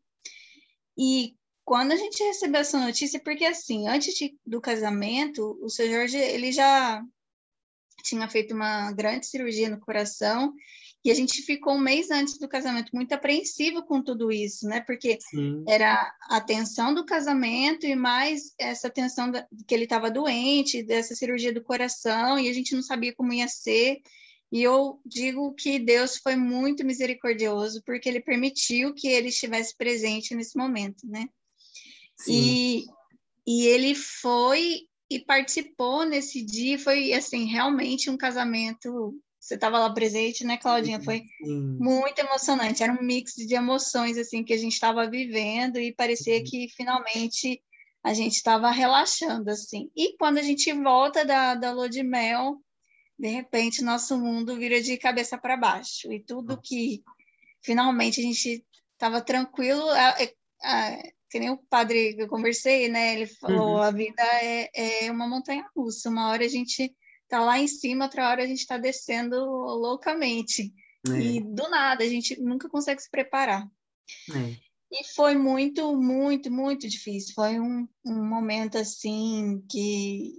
[0.96, 1.36] E
[1.70, 6.16] quando a gente recebeu essa notícia, porque assim, antes de, do casamento, o seu Jorge,
[6.16, 7.00] ele já
[8.02, 10.52] tinha feito uma grande cirurgia no coração
[11.04, 14.80] e a gente ficou um mês antes do casamento muito apreensivo com tudo isso, né?
[14.80, 15.62] Porque Sim.
[15.68, 21.14] era a tensão do casamento e mais essa tensão da, que ele estava doente, dessa
[21.14, 24.00] cirurgia do coração, e a gente não sabia como ia ser.
[24.50, 30.34] E eu digo que Deus foi muito misericordioso porque ele permitiu que ele estivesse presente
[30.34, 31.28] nesse momento, né?
[32.28, 32.84] E,
[33.46, 39.18] e ele foi e participou nesse dia, foi assim, realmente um casamento.
[39.40, 41.02] Você estava lá presente, né, Claudinha?
[41.02, 41.78] Foi Sim.
[41.80, 42.82] muito emocionante.
[42.82, 46.44] Era um mix de emoções assim que a gente estava vivendo e parecia Sim.
[46.44, 47.60] que finalmente
[48.04, 49.90] a gente estava relaxando assim.
[49.96, 52.62] E quando a gente volta da, da lua de mel,
[53.18, 57.02] de repente nosso mundo vira de cabeça para baixo e tudo que
[57.62, 60.16] finalmente a gente estava tranquilo, a,
[60.62, 63.14] a, que nem o padre que eu conversei, né?
[63.14, 63.82] Ele falou: uhum.
[63.82, 66.94] a vida é, é uma montanha russa, uma hora a gente
[67.28, 70.74] tá lá em cima, outra hora a gente está descendo loucamente.
[71.08, 71.18] É.
[71.18, 73.66] E do nada, a gente nunca consegue se preparar.
[74.34, 74.56] É.
[74.92, 77.32] E foi muito, muito, muito difícil.
[77.34, 80.32] Foi um, um momento assim que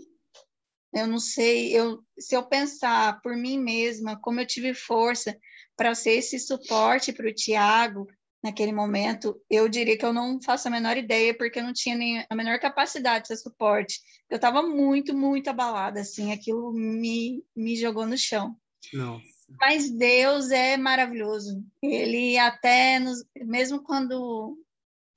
[0.93, 5.39] eu não sei, eu, se eu pensar por mim mesma, como eu tive força
[5.77, 8.05] para ser esse suporte para o Tiago
[8.43, 11.95] naquele momento, eu diria que eu não faço a menor ideia, porque eu não tinha
[11.95, 13.99] nem a menor capacidade de suporte.
[14.29, 18.55] Eu estava muito, muito abalada, assim, aquilo me, me jogou no chão.
[18.93, 19.25] Nossa.
[19.59, 21.63] Mas Deus é maravilhoso.
[21.83, 24.57] Ele até, nos, mesmo quando,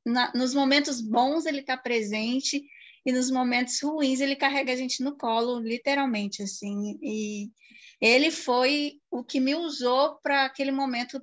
[0.04, 2.62] na, nos momentos bons, ele está presente,
[3.06, 6.98] e nos momentos ruins ele carrega a gente no colo, literalmente, assim.
[7.02, 7.50] E
[8.00, 11.20] ele foi o que me usou para aquele momento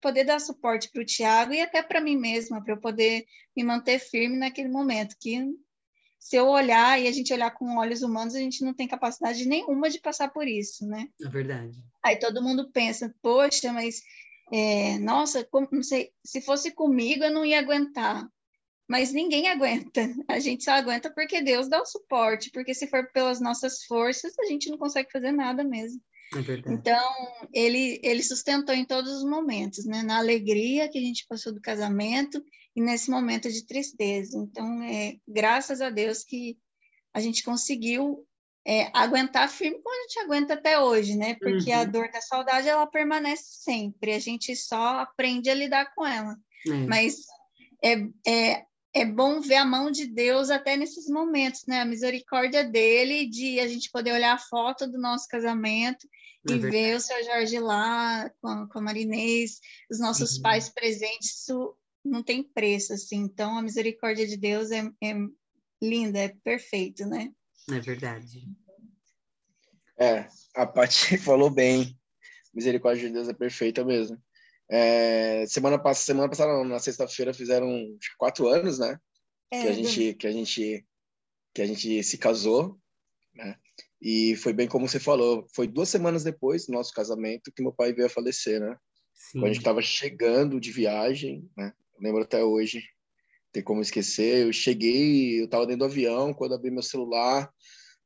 [0.00, 3.24] poder dar suporte para o Tiago e até para mim mesma, para eu poder
[3.56, 5.16] me manter firme naquele momento.
[5.20, 5.38] Que
[6.18, 9.46] se eu olhar e a gente olhar com olhos humanos, a gente não tem capacidade
[9.46, 11.08] nenhuma de passar por isso, né?
[11.22, 11.82] É verdade.
[12.02, 14.02] Aí todo mundo pensa, poxa, mas
[14.52, 18.28] é, nossa, como, não sei, se fosse comigo eu não ia aguentar
[18.90, 20.00] mas ninguém aguenta.
[20.26, 24.36] A gente só aguenta porque Deus dá o suporte, porque se for pelas nossas forças,
[24.36, 26.02] a gente não consegue fazer nada mesmo.
[26.32, 27.12] É então,
[27.52, 30.02] ele, ele sustentou em todos os momentos, né?
[30.02, 32.42] Na alegria que a gente passou do casamento
[32.76, 34.38] e nesse momento de tristeza.
[34.38, 36.56] Então, é, graças a Deus que
[37.12, 38.24] a gente conseguiu
[38.64, 41.34] é, aguentar firme como a gente aguenta até hoje, né?
[41.34, 41.80] Porque uhum.
[41.80, 46.36] a dor da saudade ela permanece sempre, a gente só aprende a lidar com ela.
[46.68, 46.86] É.
[46.86, 47.16] Mas
[47.82, 47.94] é,
[48.26, 51.80] é, é bom ver a mão de Deus até nesses momentos, né?
[51.80, 56.06] A misericórdia dele de a gente poder olhar a foto do nosso casamento
[56.48, 56.70] é e verdade.
[56.70, 59.60] ver o seu Jorge lá com, com a Marinês,
[59.90, 60.42] os nossos uhum.
[60.42, 63.18] pais presentes, isso não tem preço, assim.
[63.18, 65.14] Então, a misericórdia de Deus é, é
[65.80, 67.30] linda, é perfeito, né?
[67.70, 68.42] É verdade.
[69.98, 71.96] É, a Paty falou bem.
[72.52, 74.20] Misericórdia de Deus é perfeita mesmo.
[74.72, 77.68] É, semana, passada, semana passada, na sexta-feira, fizeram
[78.16, 78.96] quatro anos, né?
[79.50, 80.86] É, que a gente, que a gente,
[81.52, 82.78] que a gente se casou,
[83.34, 83.56] né?
[84.00, 85.44] E foi bem como você falou.
[85.54, 88.76] Foi duas semanas depois do nosso casamento que meu pai veio a falecer, né?
[89.12, 89.40] Sim.
[89.40, 91.72] Quando a gente estava chegando de viagem, né?
[91.94, 92.80] Eu lembro até hoje
[93.52, 94.46] tem como esquecer.
[94.46, 97.52] Eu cheguei, eu estava dentro do avião, quando abri meu celular,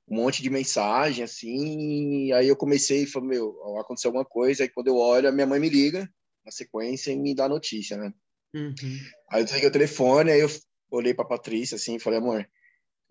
[0.09, 4.69] um monte de mensagem, assim, aí eu comecei e falei, meu, aconteceu alguma coisa, aí
[4.71, 6.11] quando eu olho, a minha mãe me liga
[6.45, 8.13] na sequência e me dá notícia, né?
[8.55, 8.99] Uhum.
[9.31, 10.49] Aí eu desliguei o telefone, aí eu
[10.91, 12.49] olhei para Patrícia, assim, falei, amor,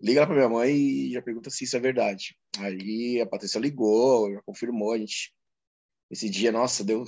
[0.00, 2.36] liga lá para minha mãe e já pergunta se isso é verdade.
[2.58, 5.34] Aí a Patrícia ligou, já confirmou, a gente,
[6.10, 7.04] esse dia, nossa, deu,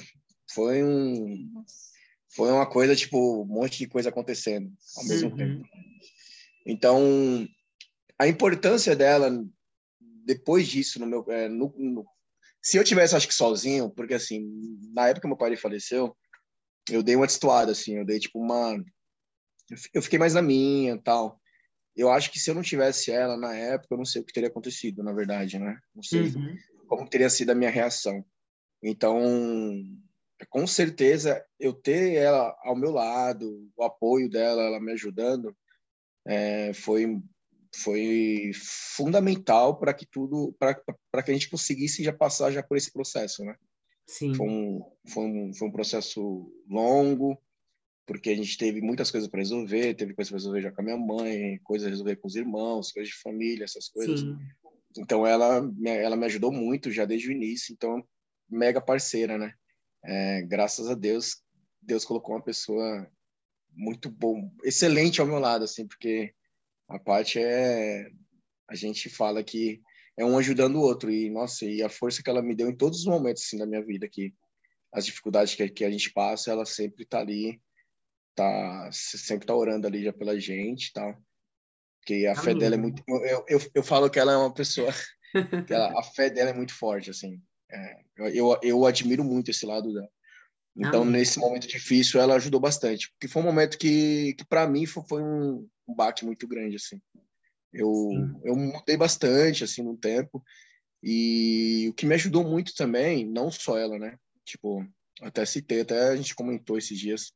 [0.51, 1.51] foi um...
[1.53, 1.97] Nossa
[2.37, 5.37] foi uma coisa, tipo, um monte de coisa acontecendo ao mesmo uhum.
[5.37, 5.69] tempo.
[6.67, 7.49] Então,
[8.19, 9.31] a importância dela,
[10.25, 12.07] depois disso, no meu, é, no, no,
[12.67, 14.45] se eu tivesse, acho que sozinho, porque, assim,
[14.93, 16.17] na época que meu pai faleceu,
[16.91, 18.85] eu dei uma destoada, assim, eu dei, tipo, uma...
[19.95, 21.41] Eu fiquei mais na minha tal.
[21.95, 24.33] Eu acho que se eu não tivesse ela na época, eu não sei o que
[24.33, 25.79] teria acontecido, na verdade, né?
[25.95, 26.57] Não sei uhum.
[26.89, 28.25] como teria sido a minha reação.
[28.83, 29.17] Então,
[30.51, 35.57] com certeza eu ter ela ao meu lado, o apoio dela, ela me ajudando,
[36.27, 37.23] é, foi
[37.75, 42.93] foi fundamental para que tudo para que a gente conseguisse já passar já por esse
[42.93, 43.57] processo, né?
[44.07, 44.35] Sim.
[44.35, 47.37] Foi um, foi um, foi um processo longo,
[48.07, 50.85] porque a gente teve muitas coisas para resolver, teve coisas para resolver já com a
[50.85, 54.21] minha mãe, coisas a resolver com os irmãos, coisas de família, essas coisas.
[54.21, 54.39] Sim.
[54.99, 58.03] Então ela ela me ajudou muito já desde o início, então
[58.49, 59.53] mega parceira, né?
[60.07, 61.43] é, graças a Deus,
[61.83, 63.11] Deus colocou uma pessoa
[63.73, 66.33] muito bom, excelente ao meu lado, assim, porque
[66.89, 68.09] a parte é
[68.69, 69.81] a gente fala que
[70.19, 72.77] é um ajudando o outro e nossa e a força que ela me deu em
[72.77, 74.35] todos os momentos assim da minha vida que
[74.93, 77.61] as dificuldades que, que a gente passa ela sempre tá ali
[78.35, 81.17] tá sempre tá orando ali já pela gente tal
[82.05, 82.45] que a Amém.
[82.45, 84.91] fé dela é muito eu, eu, eu falo que ela é uma pessoa
[85.67, 89.67] que ela, a fé dela é muito forte assim é, eu, eu admiro muito esse
[89.67, 90.09] lado dela.
[90.77, 91.13] Então, Amém.
[91.13, 93.11] nesse momento difícil, ela ajudou bastante.
[93.13, 96.77] Porque foi um momento que, que para mim, foi, foi um, um baque muito grande,
[96.77, 97.01] assim.
[97.73, 98.11] Eu,
[98.45, 100.45] eu mudei bastante, assim, no tempo.
[101.03, 104.19] E o que me ajudou muito também, não só ela, né?
[104.45, 104.87] Tipo,
[105.23, 107.33] até citei, até a gente comentou esses dias,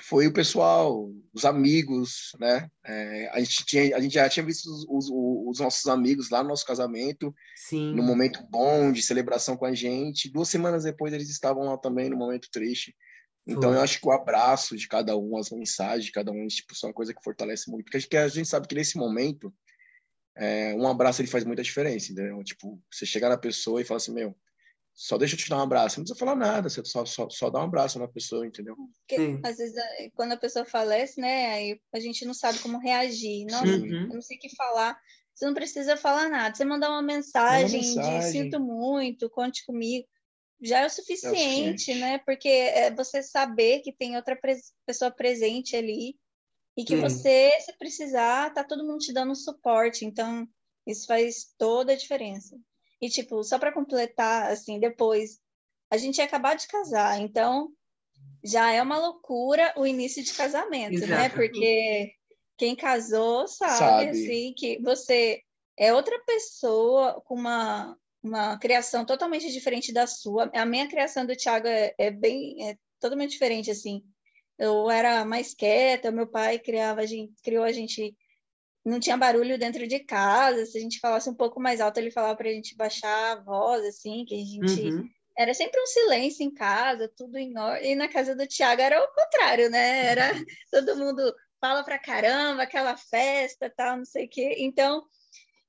[0.00, 2.68] foi o pessoal, os amigos, né?
[2.84, 6.42] É, a, gente tinha, a gente já tinha visto os, os, os, nossos amigos lá
[6.42, 7.94] no nosso casamento, Sim.
[7.94, 10.30] no momento bom de celebração com a gente.
[10.30, 12.94] Duas semanas depois eles estavam lá também no momento triste.
[13.46, 13.78] Então foi.
[13.78, 16.88] eu acho que o abraço de cada um, as mensagens de cada um, tipo, são
[16.88, 17.84] uma coisa que fortalece muito.
[17.84, 19.54] Porque a gente, a gente sabe que nesse momento,
[20.36, 22.42] é, um abraço ele faz muita diferença, entendeu?
[22.42, 24.34] Tipo, você chegar na pessoa e falar assim, meu,
[24.94, 25.98] só deixa eu te dar um abraço.
[25.98, 28.76] Não precisa falar nada, você só, só, só dá um abraço na pessoa, entendeu?
[28.76, 32.78] Porque, às vezes, é, quando a pessoa falece, né, aí a gente não sabe como
[32.78, 33.44] reagir.
[33.46, 34.02] Nossa, uhum.
[34.02, 34.96] eu não sei o que falar.
[35.34, 36.54] Você não precisa falar nada.
[36.54, 38.20] Você mandar uma mensagem, uma mensagem.
[38.20, 40.06] de sinto muito, conte comigo,
[40.62, 41.94] já é o suficiente, é o suficiente.
[41.94, 42.18] né?
[42.18, 44.38] Porque é você saber que tem outra
[44.86, 46.16] pessoa presente ali
[46.76, 47.02] e que Sim.
[47.02, 50.04] você, se precisar, tá todo mundo te dando um suporte.
[50.04, 50.46] Então,
[50.86, 52.56] isso faz toda a diferença.
[53.04, 55.38] E, tipo, só para completar, assim, depois,
[55.90, 57.70] a gente ia acabar de casar, então
[58.42, 61.04] já é uma loucura o início de casamento, né?
[61.04, 61.10] Exato.
[61.10, 61.28] né?
[61.28, 62.14] Porque
[62.56, 65.42] quem casou sabe, sabe, assim, que você
[65.76, 70.50] é outra pessoa com uma, uma criação totalmente diferente da sua.
[70.54, 74.02] A minha criação do Thiago é, é bem, é totalmente diferente, assim.
[74.58, 78.16] Eu era mais quieta, meu pai criava a gente, criou a gente
[78.84, 80.66] não tinha barulho dentro de casa.
[80.66, 83.40] Se a gente falasse um pouco mais alto, ele falava para a gente baixar a
[83.42, 84.88] voz, assim, que a gente.
[84.90, 85.08] Uhum.
[85.36, 87.92] Era sempre um silêncio em casa, tudo em ordem.
[87.92, 90.06] E na casa do Tiago era o contrário, né?
[90.06, 90.30] Era
[90.70, 94.56] todo mundo fala pra caramba, aquela festa, tal, não sei o quê.
[94.58, 95.02] Então,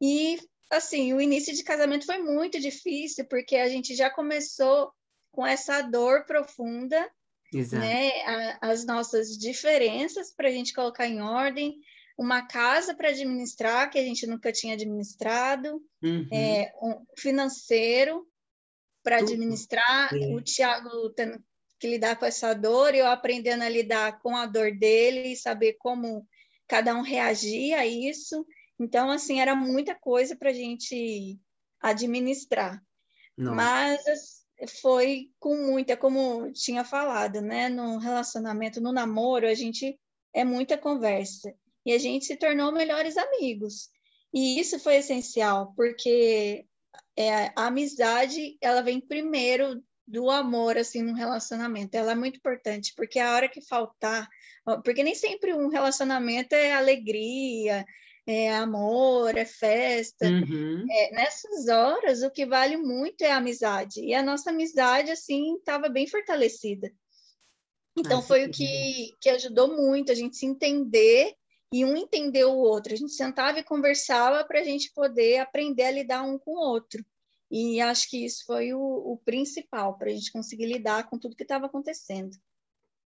[0.01, 0.37] e
[0.69, 4.91] assim, o início de casamento foi muito difícil, porque a gente já começou
[5.31, 7.09] com essa dor profunda,
[7.53, 7.83] Exato.
[7.83, 8.09] né?
[8.25, 11.75] A, as nossas diferenças para a gente colocar em ordem
[12.17, 16.27] uma casa para administrar, que a gente nunca tinha administrado, uhum.
[16.31, 18.25] é, um financeiro
[19.03, 21.43] para administrar, o Tiago tendo
[21.79, 25.35] que lidar com essa dor, e eu aprendendo a lidar com a dor dele e
[25.35, 26.25] saber como
[26.67, 28.45] cada um reagia a isso.
[28.79, 31.37] Então, assim, era muita coisa para a gente
[31.81, 32.81] administrar.
[33.37, 33.55] Nossa.
[33.55, 34.01] Mas
[34.81, 37.67] foi com muita, como tinha falado, né?
[37.69, 39.99] No relacionamento, no namoro, a gente
[40.33, 41.53] é muita conversa
[41.85, 43.89] e a gente se tornou melhores amigos.
[44.33, 46.65] E isso foi essencial, porque
[47.15, 51.95] é, a amizade, ela vem primeiro do amor, assim, no relacionamento.
[51.95, 54.27] Ela é muito importante, porque a hora que faltar...
[54.83, 57.85] Porque nem sempre um relacionamento é alegria,
[58.25, 60.27] é amor, é festa.
[60.27, 60.85] Uhum.
[60.89, 64.01] É, nessas horas, o que vale muito é a amizade.
[64.01, 66.91] E a nossa amizade, assim, estava bem fortalecida.
[67.97, 71.33] Então, foi o que, que ajudou muito a gente se entender
[71.73, 72.93] e um entender o outro.
[72.93, 76.59] A gente sentava e conversava para a gente poder aprender a lidar um com o
[76.59, 77.03] outro.
[77.49, 81.35] E acho que isso foi o, o principal para a gente conseguir lidar com tudo
[81.35, 82.31] que estava acontecendo.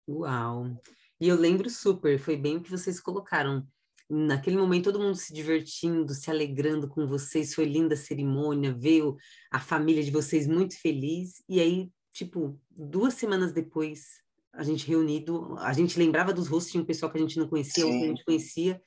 [0.08, 0.76] Uau!
[1.20, 3.66] E eu lembro super, foi bem o que vocês colocaram
[4.08, 9.16] naquele momento todo mundo se divertindo, se alegrando com vocês, foi linda a cerimônia, veio
[9.50, 14.22] a família de vocês muito feliz, e aí, tipo, duas semanas depois,
[14.56, 17.48] a gente reunido, a gente lembrava dos rostos, tinha um pessoal que a gente não
[17.48, 18.82] conhecia, outro que a gente conhecia,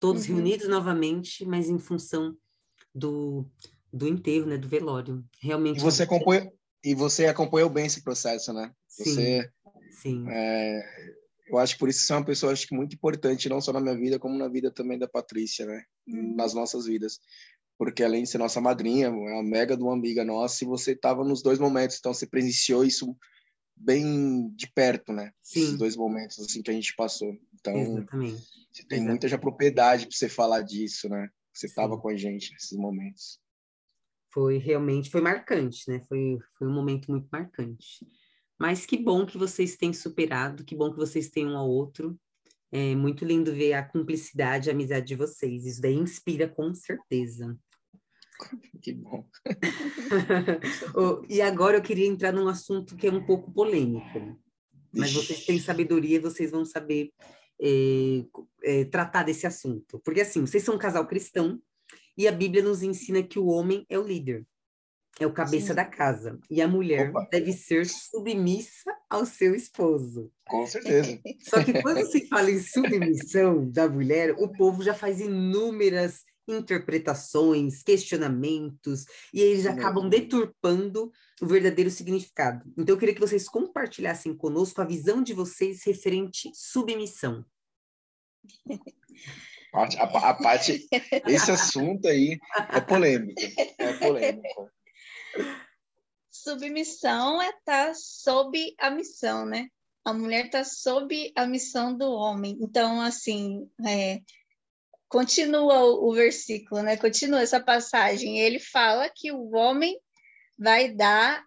[0.00, 0.36] todos uhum.
[0.36, 2.36] reunidos novamente, mas em função
[2.94, 3.46] do,
[3.92, 5.24] do enterro, né, do velório.
[5.40, 5.78] Realmente.
[5.78, 6.52] E você acompanhou,
[6.84, 8.72] e você acompanhou bem esse processo, né?
[8.88, 9.04] Sim.
[9.04, 9.50] Você,
[9.90, 10.24] sim.
[10.28, 10.82] É,
[11.48, 13.72] eu acho que por isso você é uma pessoa acho que muito importante não só
[13.72, 15.84] na minha vida como na vida também da Patrícia, né?
[16.08, 16.34] Hum.
[16.34, 17.20] Nas nossas vidas,
[17.78, 20.92] porque além de ser nossa madrinha, é uma mega de uma amiga nossa e você
[20.92, 23.16] estava nos dois momentos, então você presenciou isso
[23.82, 25.32] bem de perto, né?
[25.42, 25.62] Sim.
[25.62, 27.36] Esses dois momentos assim que a gente passou.
[27.54, 28.36] Então, Exatamente.
[28.36, 29.08] você tem Exatamente.
[29.08, 31.28] muita já propriedade para você falar disso, né?
[31.52, 33.40] Você estava com a gente nesses momentos.
[34.32, 36.00] Foi realmente foi marcante, né?
[36.08, 38.06] Foi foi um momento muito marcante.
[38.58, 42.18] Mas que bom que vocês têm superado, que bom que vocês têm um ao outro.
[42.70, 45.66] É muito lindo ver a cumplicidade, a amizade de vocês.
[45.66, 47.58] Isso daí inspira com certeza.
[48.82, 49.24] Que bom.
[51.28, 54.36] e agora eu queria entrar num assunto que é um pouco polêmico.
[54.92, 57.12] Mas vocês têm sabedoria, vocês vão saber
[57.60, 58.24] é,
[58.62, 60.00] é, tratar desse assunto.
[60.04, 61.60] Porque assim, vocês são um casal cristão
[62.18, 64.44] e a Bíblia nos ensina que o homem é o líder
[65.20, 65.74] é o cabeça Sim.
[65.74, 66.38] da casa.
[66.50, 67.28] E a mulher Opa.
[67.30, 70.30] deve ser submissa ao seu esposo.
[70.46, 71.18] Com certeza.
[71.42, 77.82] Só que quando se fala em submissão da mulher, o povo já faz inúmeras interpretações,
[77.82, 82.64] questionamentos, e eles acabam deturpando o verdadeiro significado.
[82.76, 87.44] Então, eu queria que vocês compartilhassem conosco a visão de vocês referente submissão.
[89.74, 90.86] A, a, a parte,
[91.26, 92.38] esse assunto aí
[92.70, 93.40] é polêmico.
[93.78, 94.70] É polêmico.
[96.30, 99.68] Submissão é estar tá sob a missão, né?
[100.04, 102.58] A mulher está sob a missão do homem.
[102.60, 104.20] Então, assim, é,
[105.12, 106.96] continua o, o versículo, né?
[106.96, 108.40] Continua essa passagem.
[108.40, 110.00] Ele fala que o homem
[110.58, 111.44] vai dar,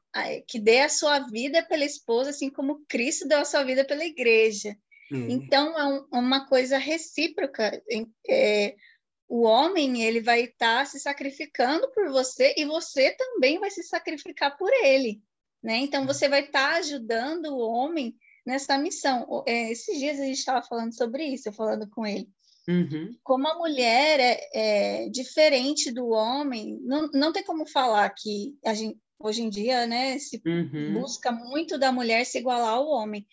[0.48, 4.06] que dê a sua vida pela esposa, assim como Cristo deu a sua vida pela
[4.06, 4.78] igreja.
[5.12, 5.28] Hum.
[5.30, 7.82] Então, é um, uma coisa recíproca.
[8.30, 8.76] É,
[9.28, 13.82] o homem ele vai estar tá se sacrificando por você e você também vai se
[13.82, 15.24] sacrificar por ele,
[15.64, 15.78] né?
[15.78, 19.44] Então você vai estar tá ajudando o homem nessa missão.
[19.48, 22.30] É, esses dias a gente estava falando sobre isso, eu falando com ele.
[22.68, 23.16] Uhum.
[23.24, 28.74] Como a mulher é, é, diferente do homem, não, não tem como falar que a
[28.74, 30.94] gente, hoje em dia, né, se uhum.
[31.00, 33.26] busca muito da mulher se igualar ao homem.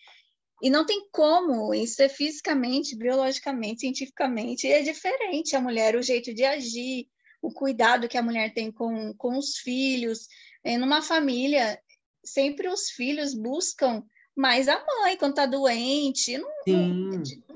[0.61, 6.33] E não tem como, isso é fisicamente, biologicamente, cientificamente, é diferente a mulher, o jeito
[6.33, 7.07] de agir,
[7.41, 10.27] o cuidado que a mulher tem com, com os filhos.
[10.63, 11.77] É, numa família,
[12.23, 14.03] sempre os filhos buscam
[14.35, 16.37] mais a mãe quando está doente.
[16.37, 16.49] Não,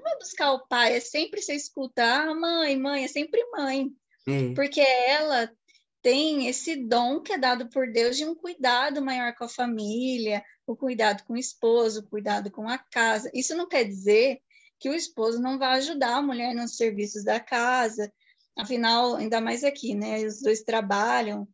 [0.07, 3.91] vai buscar o pai, é sempre você escutar ah, mãe, mãe, é sempre mãe.
[4.53, 5.51] Porque ela
[6.01, 10.43] tem esse dom que é dado por Deus de um cuidado maior com a família,
[10.65, 13.29] o cuidado com o esposo, o cuidado com a casa.
[13.33, 14.39] Isso não quer dizer
[14.79, 18.11] que o esposo não vai ajudar a mulher nos serviços da casa,
[18.57, 20.23] afinal, ainda mais aqui, né?
[20.25, 21.47] Os dois trabalham,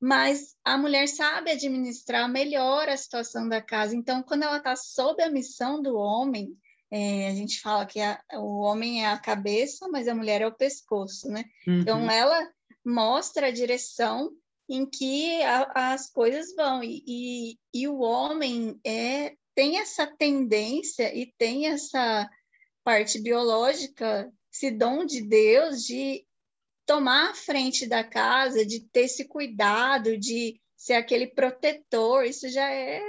[0.00, 3.94] mas a mulher sabe administrar melhor a situação da casa.
[3.94, 6.56] Então, quando ela está sob a missão do homem,
[6.90, 10.46] é, a gente fala que a, o homem é a cabeça, mas a mulher é
[10.46, 11.44] o pescoço, né?
[11.66, 11.80] Uhum.
[11.80, 12.50] Então, ela
[12.84, 14.30] mostra a direção
[14.68, 16.82] em que a, as coisas vão.
[16.82, 22.28] E, e, e, o homem é, tem essa tendência e tem essa
[22.84, 26.24] parte biológica esse dom de Deus de
[26.84, 32.24] tomar a frente da casa, de ter esse cuidado, de ser aquele protetor.
[32.24, 33.00] Isso já é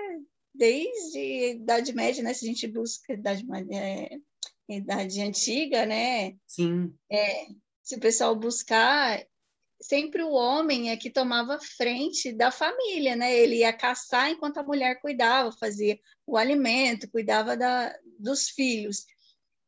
[0.61, 2.35] desde a Idade Média, né?
[2.35, 3.43] Se a gente busca Idade,
[3.73, 4.19] é,
[4.69, 6.35] Idade Antiga, né?
[6.45, 6.93] Sim.
[7.11, 7.47] É,
[7.81, 9.25] se o pessoal buscar,
[9.81, 13.35] sempre o homem é que tomava frente da família, né?
[13.35, 19.07] Ele ia caçar enquanto a mulher cuidava, fazia o alimento, cuidava da, dos filhos.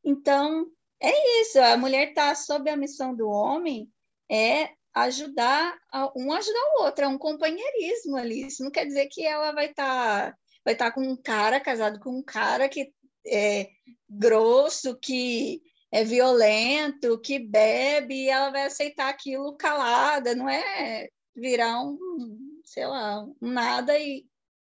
[0.03, 0.67] Então,
[1.01, 3.91] é isso, a mulher está sob a missão do homem,
[4.29, 5.75] é ajudar,
[6.15, 8.45] um ajudar o outro, é um companheirismo ali.
[8.45, 11.59] Isso não quer dizer que ela vai estar tá, vai estar tá com um cara,
[11.59, 12.93] casado com um cara que
[13.25, 13.69] é
[14.09, 15.61] grosso, que
[15.91, 22.85] é violento, que bebe, e ela vai aceitar aquilo calada, não é virar um, sei
[22.85, 24.25] lá, um nada e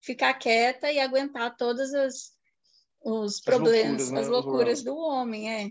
[0.00, 2.34] ficar quieta e aguentar todas as
[3.04, 4.20] os problemas, loucuras, né?
[4.20, 5.70] as loucuras do homem, é.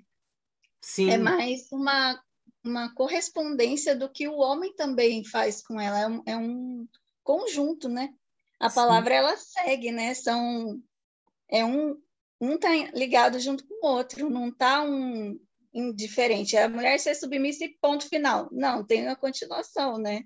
[0.80, 1.10] Sim.
[1.10, 2.22] É mais uma,
[2.64, 6.88] uma correspondência do que o homem também faz com ela, é um, é um
[7.24, 8.14] conjunto, né?
[8.64, 9.18] A palavra Sim.
[9.18, 10.14] ela segue, né?
[10.14, 10.80] São
[11.50, 12.02] é um
[12.40, 15.40] um tá ligado junto com o outro, não tá um
[15.74, 16.58] indiferente.
[16.58, 18.50] A mulher ser submissa e ponto final.
[18.52, 20.24] Não, tem a continuação, né?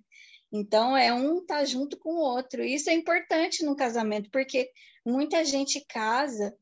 [0.51, 2.63] Então é um tá junto com o outro.
[2.63, 4.69] Isso é importante no casamento, porque
[5.05, 6.55] muita gente casa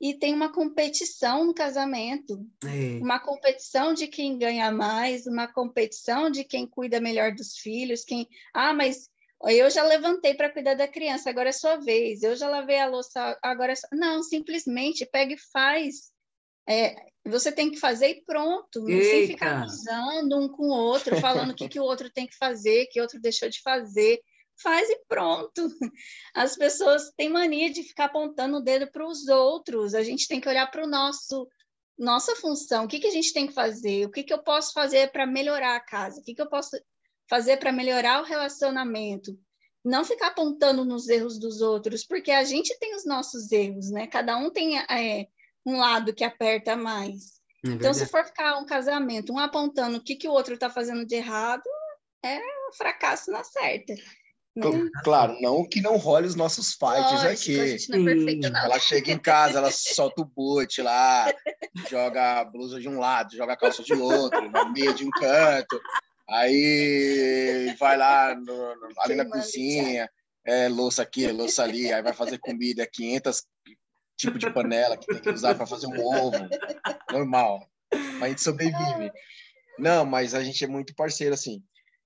[0.00, 3.00] e tem uma competição no casamento, é.
[3.00, 8.26] uma competição de quem ganha mais, uma competição de quem cuida melhor dos filhos, quem,
[8.52, 9.08] ah, mas
[9.48, 12.22] eu já levantei para cuidar da criança, agora é sua vez.
[12.22, 13.88] Eu já lavei a louça, agora é sua...
[13.92, 16.12] Não, simplesmente pega e faz.
[16.68, 18.88] É, você tem que fazer e pronto.
[18.88, 19.04] Eita.
[19.04, 22.36] Sem ficar usando um com o outro, falando o que, que o outro tem que
[22.36, 24.20] fazer, que o outro deixou de fazer.
[24.62, 25.68] Faz e pronto.
[26.34, 29.94] As pessoas têm mania de ficar apontando o dedo para os outros.
[29.94, 31.48] A gente tem que olhar para o nosso
[31.98, 34.72] nossa função, o que, que a gente tem que fazer, o que, que eu posso
[34.72, 36.76] fazer para melhorar a casa, o que, que eu posso
[37.32, 39.38] fazer para melhorar o relacionamento.
[39.82, 44.06] Não ficar apontando nos erros dos outros, porque a gente tem os nossos erros, né?
[44.06, 45.28] Cada um tem é,
[45.64, 47.40] um lado que aperta mais.
[47.64, 50.68] É então, se for ficar um casamento, um apontando o que, que o outro está
[50.68, 51.62] fazendo de errado,
[52.22, 53.94] é um fracasso na certa.
[54.54, 54.90] Né?
[55.02, 57.60] Claro, não que não role os nossos fights Lógico, aqui.
[57.60, 58.60] A gente não é perfeita, não.
[58.60, 61.32] Ela chega em casa, ela solta o boot lá,
[61.88, 65.10] joga a blusa de um lado, joga a calça de outro, no meio de um
[65.10, 65.80] canto.
[66.32, 70.08] Aí vai lá no, no, ali na cozinha,
[70.44, 73.44] é louça aqui, louça ali, aí vai fazer comida, 500
[74.16, 76.48] tipos de panela que tem que usar para fazer um ovo.
[77.10, 77.68] Normal.
[77.92, 79.12] Mas a gente sobrevive.
[79.78, 81.62] Não, mas a gente é muito parceiro, assim.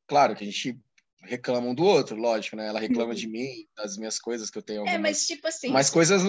[0.08, 0.76] Claro que a gente
[1.22, 2.66] reclama um do outro, lógico, né?
[2.66, 4.80] Ela reclama de mim, das minhas coisas que eu tenho.
[4.80, 4.98] Algumas...
[4.98, 5.68] É, mas tipo assim.
[5.68, 6.22] Mas coisas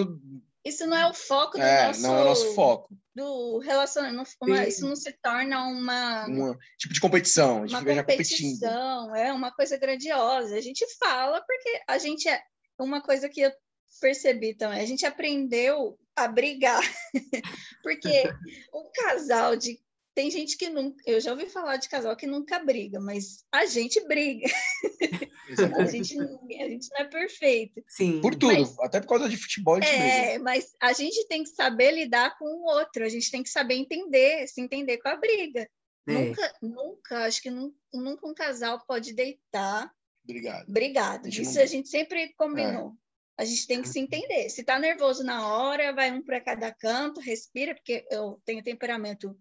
[0.64, 2.02] isso não é o foco do é, nosso...
[2.02, 2.96] não é o nosso foco.
[3.14, 4.28] Do relacionamento.
[4.66, 6.26] isso não se torna uma...
[6.28, 7.62] Um tipo de competição.
[7.62, 10.56] A gente uma competição, é uma coisa grandiosa.
[10.56, 12.42] A gente fala porque a gente é...
[12.78, 13.52] Uma coisa que eu
[14.00, 16.82] percebi também, a gente aprendeu a brigar.
[17.82, 18.30] porque
[18.72, 19.80] um casal de
[20.18, 21.00] tem gente que nunca.
[21.06, 24.48] Eu já ouvi falar de casal que nunca briga, mas a gente briga.
[25.78, 27.80] a, gente, a gente não é perfeito.
[27.86, 28.20] Sim.
[28.20, 29.76] Por tudo, mas, até por causa de futebol.
[29.76, 30.42] A gente é, briga.
[30.42, 33.74] mas a gente tem que saber lidar com o outro, a gente tem que saber
[33.74, 35.70] entender, se entender com a briga.
[36.08, 36.12] É.
[36.12, 39.88] Nunca, nunca, acho que nunca, nunca um casal pode deitar.
[40.24, 40.68] Obrigado.
[40.68, 41.28] Obrigado.
[41.28, 41.62] Isso não...
[41.62, 42.88] a gente sempre combinou.
[42.88, 43.42] É.
[43.42, 44.50] A gente tem que se entender.
[44.50, 49.38] Se tá nervoso na hora, vai um para cada canto, respira, porque eu tenho temperamento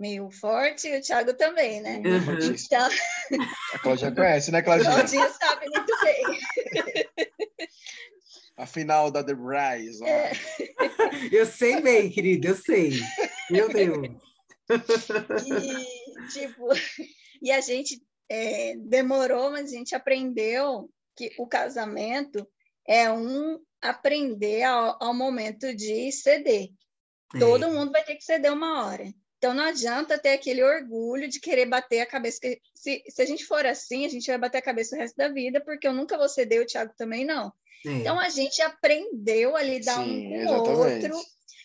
[0.00, 1.98] meio forte, e o Thiago também, né?
[1.98, 2.54] Uhum.
[2.54, 2.88] Então...
[3.74, 4.90] A Claudinha conhece, né, Claudinha?
[4.90, 6.24] Claudinha sabe muito bem.
[8.56, 10.02] A final da The Rise.
[10.04, 10.32] É.
[11.30, 12.92] Eu sei bem, querida, eu sei.
[13.50, 14.08] Meu Deus.
[15.46, 16.68] E, tipo,
[17.42, 22.48] e a gente é, demorou, mas a gente aprendeu que o casamento
[22.86, 26.68] é um aprender ao, ao momento de ceder.
[27.34, 27.38] É.
[27.38, 29.12] Todo mundo vai ter que ceder uma hora.
[29.40, 32.38] Então não adianta ter aquele orgulho de querer bater a cabeça.
[32.74, 35.28] Se, se a gente for assim, a gente vai bater a cabeça o resto da
[35.28, 37.50] vida, porque eu nunca vou ceder, o Thiago também não.
[37.82, 38.00] Sim.
[38.00, 41.18] Então a gente aprendeu a lidar Sim, um com o outro.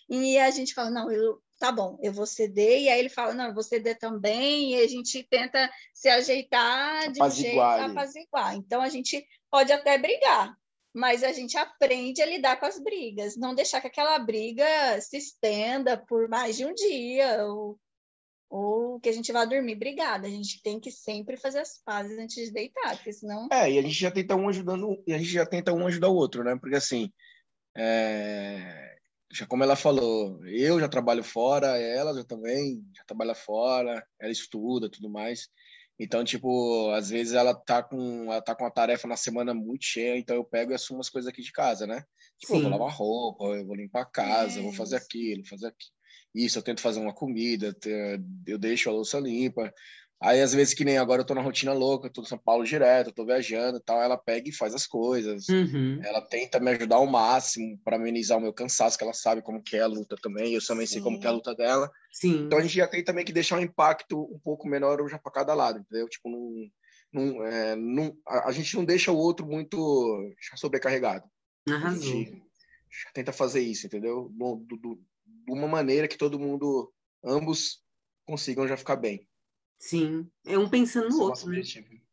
[0.09, 3.33] E a gente fala, não, eu, tá bom, eu vou ceder, e aí ele fala,
[3.33, 7.91] não, eu vou ceder também, e a gente tenta se ajeitar de apaziguar um jeito
[7.91, 8.55] apaziguar.
[8.55, 10.55] Então a gente pode até brigar,
[10.95, 14.65] mas a gente aprende a lidar com as brigas, não deixar que aquela briga
[15.01, 17.77] se estenda por mais de um dia, ou,
[18.49, 20.25] ou que a gente vá dormir brigada.
[20.25, 23.49] A gente tem que sempre fazer as pazes antes de deitar, porque senão.
[23.51, 26.07] É, e a gente já tenta um ajudando, e a gente já tenta um ajudar
[26.07, 26.57] o outro, né?
[26.57, 27.11] Porque assim.
[27.77, 28.95] É...
[29.33, 34.31] já como ela falou, eu já trabalho fora, ela já também já trabalha fora, ela
[34.31, 35.49] estuda, tudo mais.
[35.99, 39.85] Então, tipo, às vezes ela tá com ela tá com uma tarefa na semana muito
[39.85, 42.03] cheia, então eu pego e assumo as coisas aqui de casa, né?
[42.37, 44.59] Tipo, eu vou lavar roupa, eu vou limpar a casa, é.
[44.59, 45.95] eu vou fazer aquilo, fazer aquilo.
[46.35, 47.73] Isso, eu tento fazer uma comida,
[48.45, 49.73] eu deixo a louça limpa.
[50.25, 52.37] Aí, às vezes, que nem agora eu tô na rotina louca, eu tô em São
[52.39, 55.47] Paulo direto, eu tô viajando e tal, ela pega e faz as coisas.
[55.47, 55.99] Uhum.
[56.03, 59.61] Ela tenta me ajudar ao máximo para amenizar o meu cansaço, que ela sabe como
[59.61, 60.93] que é a luta também, eu também Sim.
[60.93, 61.91] sei como que é a luta dela.
[62.11, 62.45] Sim.
[62.45, 65.31] Então a gente já tem também que deixar um impacto um pouco menor já para
[65.31, 66.09] cada lado, entendeu?
[66.09, 66.71] Tipo, não,
[67.13, 69.77] não, é, não, a, a, gente não deixa o outro muito
[70.55, 71.29] sobrecarregado.
[71.69, 72.01] Arrasou.
[72.01, 72.41] A gente
[72.89, 74.31] já tenta fazer isso, entendeu?
[74.33, 76.91] De uma maneira que todo mundo,
[77.23, 77.83] ambos,
[78.25, 79.27] consigam já ficar bem.
[79.79, 81.49] Sim, é um pensando no é outro.
[81.49, 81.61] Né?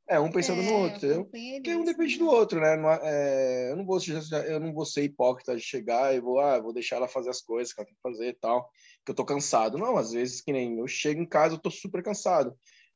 [0.08, 1.24] É, um pensando é, no outro, entendeu?
[1.24, 2.76] Porque um depende do outro, né?
[2.76, 3.98] Não, é, eu, não vou,
[4.46, 7.40] eu não vou ser hipócrita de chegar e vou, ah, vou deixar ela fazer as
[7.40, 8.68] coisas que ela tem que fazer e tal,
[9.04, 9.78] que eu tô cansado.
[9.78, 12.54] Não, às vezes que nem eu chego em casa, eu tô super cansado.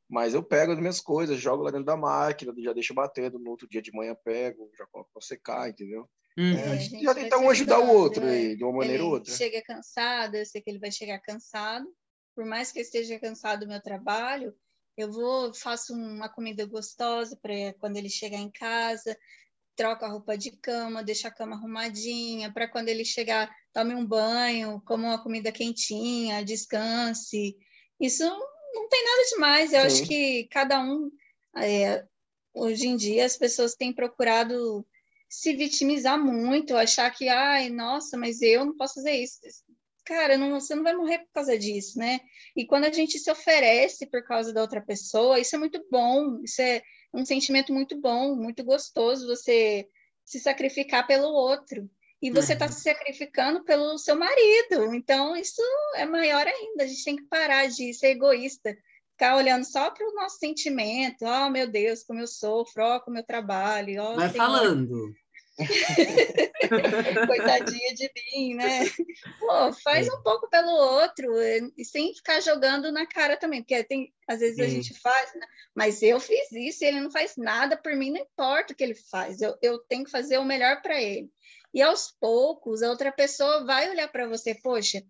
[0.09, 3.49] Mas eu pego as minhas coisas, jogo lá dentro da máquina, já deixo batendo, no
[3.49, 6.07] outro dia de manhã pego, já coloco pra secar, entendeu?
[6.37, 6.55] Uhum.
[6.55, 8.53] É, a gente já tenta um ajudar o outro né?
[8.53, 9.33] de uma maneira ele ou outra.
[9.33, 11.87] chega cansado, eu sei que ele vai chegar cansado.
[12.37, 14.55] Por mais que eu esteja cansado do meu trabalho,
[14.95, 19.17] eu vou, faço uma comida gostosa para quando ele chegar em casa,
[19.75, 24.05] troco a roupa de cama, deixo a cama arrumadinha, para quando ele chegar, tome um
[24.05, 27.57] banho, coma uma comida quentinha, descanse.
[27.99, 29.73] Isso não tem nada demais.
[29.73, 29.87] Eu Sim.
[29.87, 31.09] acho que cada um,
[31.57, 32.05] é,
[32.53, 34.85] hoje em dia, as pessoas têm procurado
[35.27, 39.39] se vitimizar muito, achar que, ai, nossa, mas eu não posso fazer isso
[40.07, 42.21] cara, não, você não vai morrer por causa disso, né?
[42.55, 46.41] E quando a gente se oferece por causa da outra pessoa, isso é muito bom,
[46.43, 46.81] isso é
[47.13, 49.85] um sentimento muito bom, muito gostoso você
[50.23, 51.89] se sacrificar pelo outro.
[52.21, 52.71] E você está uhum.
[52.71, 54.93] se sacrificando pelo seu marido.
[54.95, 55.61] Então, isso
[55.95, 56.83] é maior ainda.
[56.83, 58.75] A gente tem que parar de ser egoísta,
[59.11, 61.23] ficar olhando só para o nosso sentimento.
[61.23, 64.01] Oh, meu Deus, como eu sofro, oh, como eu trabalho.
[64.01, 65.13] Oh, Vai falando.
[67.27, 68.85] Coitadinha de mim, né?
[69.39, 70.13] Pô, faz é.
[70.13, 71.27] um pouco pelo outro,
[71.77, 75.45] e sem ficar jogando na cara também, porque tem, às vezes a gente faz, né?
[75.75, 78.83] mas eu fiz isso e ele não faz nada por mim, não importa o que
[78.83, 81.29] ele faz, eu, eu tenho que fazer o melhor para ele.
[81.73, 85.03] E aos poucos, a outra pessoa vai olhar para você, poxa,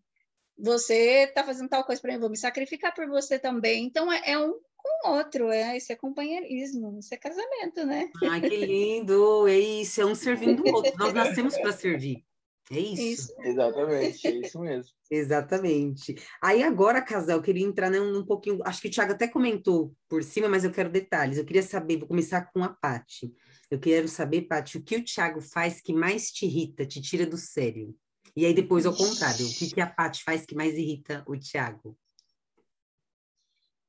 [0.57, 3.85] você está fazendo tal coisa para mim, vou me sacrificar por você também.
[3.85, 8.09] Então, é, é um com outro, é, isso é companheirismo, isso é casamento, né?
[8.29, 9.47] Ai, que lindo!
[9.47, 10.93] É isso, é um servindo o outro.
[10.97, 12.23] Nós nascemos para servir.
[12.69, 13.01] É isso.
[13.01, 13.33] isso.
[13.41, 14.91] Exatamente, é isso mesmo.
[15.09, 16.15] Exatamente.
[16.41, 18.59] Aí agora, casal, eu queria entrar num, pouquinho.
[18.65, 21.37] Acho que o Thiago até comentou por cima, mas eu quero detalhes.
[21.37, 23.33] Eu queria saber, vou começar com a Pati.
[23.71, 27.25] Eu quero saber, Pati, o que o Thiago faz que mais te irrita, te tira
[27.25, 27.95] do sério?
[28.35, 31.37] E aí depois ao contrário, o que, que a Pati faz que mais irrita o
[31.37, 31.97] Thiago?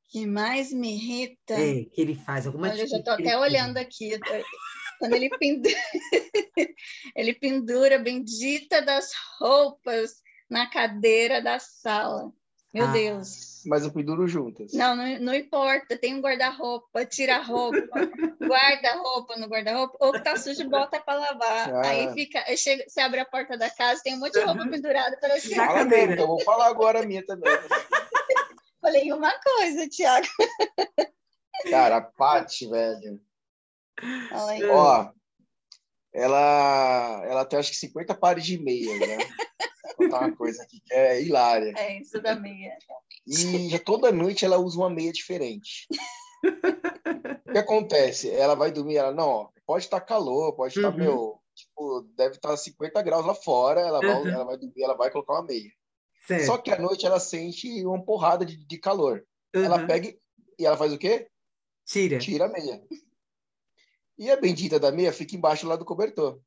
[0.08, 1.54] Que mais me irrita.
[1.54, 2.82] É, que ele faz alguma coisa.
[2.82, 4.18] Eu já estou até olhando aqui.
[4.98, 5.74] Quando ele pendura,
[7.14, 10.14] ele pendura a bendita das roupas
[10.50, 12.32] na cadeira da sala.
[12.72, 13.62] Meu ah, Deus.
[13.66, 14.72] Mas eu penduro juntas.
[14.72, 15.96] Não, não, não importa.
[15.96, 17.78] Tem um guarda-roupa, tira a roupa,
[18.40, 21.74] guarda a roupa no guarda-roupa, ou que tá sujo, bota para lavar.
[21.74, 21.88] Ah.
[21.88, 25.16] Aí fica, chega, você abre a porta da casa, tem um monte de roupa pendurada
[25.18, 25.54] para você.
[25.54, 27.52] Fala mesmo, eu vou falar agora a minha também.
[28.88, 30.26] Falei uma coisa, Tiago.
[31.70, 33.20] Cara, a Paty, velho.
[34.72, 35.10] Ó,
[36.14, 39.18] ela, ela tem acho que 50 pares de meia, né?
[39.84, 41.74] Vou contar uma coisa aqui que é hilária.
[41.76, 42.78] É, isso da meia.
[43.26, 45.86] E já toda noite ela usa uma meia diferente.
[47.46, 48.30] o que acontece?
[48.30, 51.04] Ela vai dormir, ela, não, ó, pode estar tá calor, pode estar, tá, uhum.
[51.04, 54.28] meu, tipo, deve estar tá 50 graus lá fora, ela vai, uhum.
[54.28, 55.70] ela vai dormir, ela vai colocar uma meia.
[56.28, 56.44] Certo.
[56.44, 59.24] Só que à noite ela sente uma porrada de, de calor.
[59.56, 59.64] Uhum.
[59.64, 60.14] Ela pega
[60.58, 61.26] e ela faz o quê?
[61.86, 62.18] Tira.
[62.18, 62.82] Tira a meia.
[64.18, 66.38] E a bendita da meia fica embaixo lá do cobertor.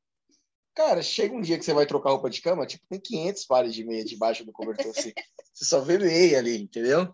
[0.72, 3.74] Cara, chega um dia que você vai trocar roupa de cama, tipo, tem 500 pares
[3.74, 4.92] de meia debaixo do cobertor.
[4.96, 5.12] Assim.
[5.52, 7.12] você só vê meia ali, entendeu?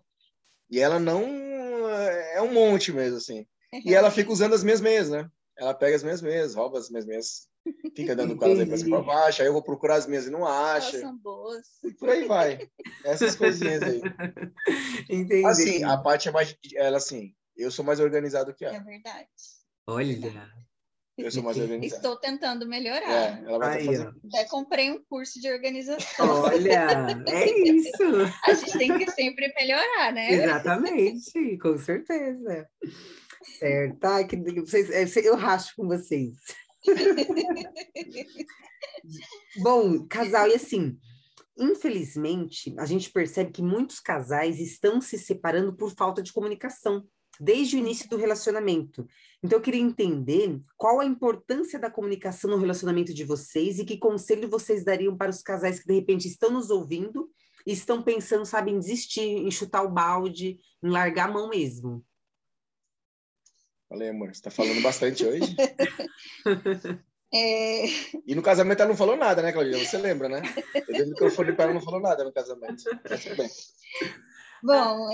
[0.69, 1.25] E ela não...
[1.89, 3.47] É um monte mesmo, assim.
[3.83, 5.27] E ela fica usando as mesmas meias, né?
[5.57, 7.48] Ela pega as mesmas meias, rouba as mesmas meias
[7.95, 10.45] Fica dando aí pra cima pra baixo, aí eu vou procurar as minhas e não
[10.45, 10.97] acha.
[10.97, 11.65] Elas são boas.
[11.83, 12.69] E por aí vai.
[13.03, 14.01] Essas coisinhas aí.
[15.09, 15.45] Entendi.
[15.45, 16.55] Assim, a parte é mais.
[16.75, 18.75] Ela assim, eu sou mais organizado que ela.
[18.75, 19.27] É verdade.
[19.87, 20.49] Olha.
[21.17, 21.97] Eu sou mais organizado.
[21.97, 23.11] Estou tentando melhorar.
[23.11, 26.43] É, ela vai aí, Até comprei um curso de organização.
[26.43, 26.87] Olha,
[27.27, 28.03] é isso.
[28.45, 30.31] A gente tem que sempre melhorar, né?
[30.31, 32.65] Exatamente, com certeza.
[33.57, 34.05] Certo.
[34.05, 36.37] Ai, que, vocês, é, eu racho com vocês.
[39.61, 40.97] Bom, casal, e assim,
[41.57, 47.05] infelizmente, a gente percebe que muitos casais estão se separando por falta de comunicação
[47.39, 49.07] desde o início do relacionamento.
[49.41, 53.97] Então, eu queria entender qual a importância da comunicação no relacionamento de vocês e que
[53.97, 57.29] conselho vocês dariam para os casais que, de repente, estão nos ouvindo
[57.65, 62.03] e estão pensando, sabe, em desistir, em chutar o balde, em largar a mão mesmo.
[63.89, 65.55] Falei, amor, você está falando bastante hoje?
[67.31, 67.85] É...
[68.25, 69.77] E no casamento ela não falou nada, né, Claudinha?
[69.77, 70.41] Você lembra, né?
[70.75, 72.83] Eu dei o microfone para ela não falou nada no casamento.
[73.37, 73.49] bem.
[74.63, 75.09] Bom,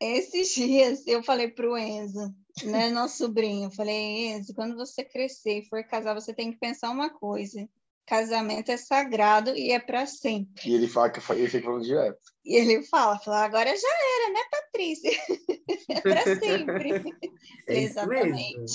[0.00, 5.04] esses dias eu falei para o Enzo, né, nosso sobrinho, eu falei, Enzo, quando você
[5.04, 7.68] crescer e for casar, você tem que pensar uma coisa.
[8.06, 10.68] Casamento é sagrado e é para sempre.
[10.68, 12.18] E ele fala que ele fica falando direto.
[12.44, 15.10] E ele fala, fala, agora já era, né, Patrícia?
[15.88, 17.02] é para sempre.
[17.68, 18.72] É Exatamente.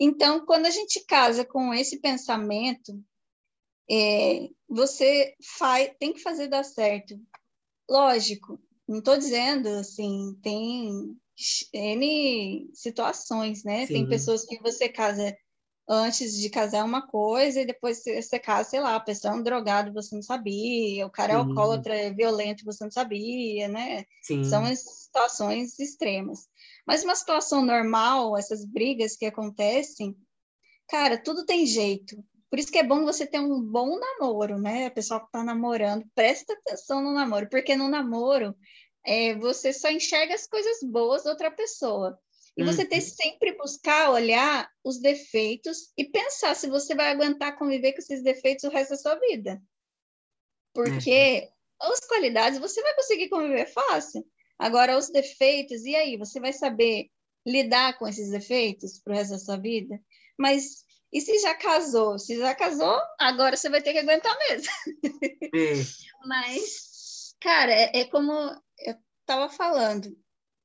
[0.00, 2.98] Então, quando a gente casa com esse pensamento,
[3.90, 7.14] é, você faz, tem que fazer dar certo.
[7.88, 8.58] Lógico,
[8.88, 11.16] não estou dizendo assim, tem
[11.72, 13.86] N situações, né?
[13.86, 13.94] Sim.
[13.94, 15.36] Tem pessoas que você casa
[15.88, 19.42] antes de casar uma coisa e depois você casa, sei lá, a pessoa é um
[19.42, 24.04] drogado, você não sabia, o cara é alcoólatra, é violento, você não sabia, né?
[24.22, 24.44] Sim.
[24.44, 26.48] São situações extremas.
[26.86, 30.16] Mas uma situação normal, essas brigas que acontecem,
[30.88, 32.16] cara, tudo tem jeito.
[32.50, 34.86] Por isso que é bom você ter um bom namoro, né?
[34.86, 38.56] A pessoa que está namorando, presta atenção no namoro, porque no namoro
[39.04, 42.18] é, você só enxerga as coisas boas da outra pessoa.
[42.56, 43.04] E você tem uhum.
[43.04, 48.64] sempre buscar olhar os defeitos e pensar se você vai aguentar conviver com esses defeitos
[48.64, 49.62] o resto da sua vida.
[50.74, 51.50] Porque
[51.82, 51.92] uhum.
[51.92, 54.26] as qualidades você vai conseguir conviver fácil.
[54.58, 56.16] Agora, os defeitos, e aí?
[56.16, 57.10] Você vai saber
[57.46, 60.00] lidar com esses defeitos para o resto da sua vida?
[60.38, 62.18] Mas e se já casou?
[62.18, 64.72] Se já casou, agora você vai ter que aguentar mesmo.
[66.26, 68.32] Mas, cara, é, é como
[68.78, 70.16] eu estava falando,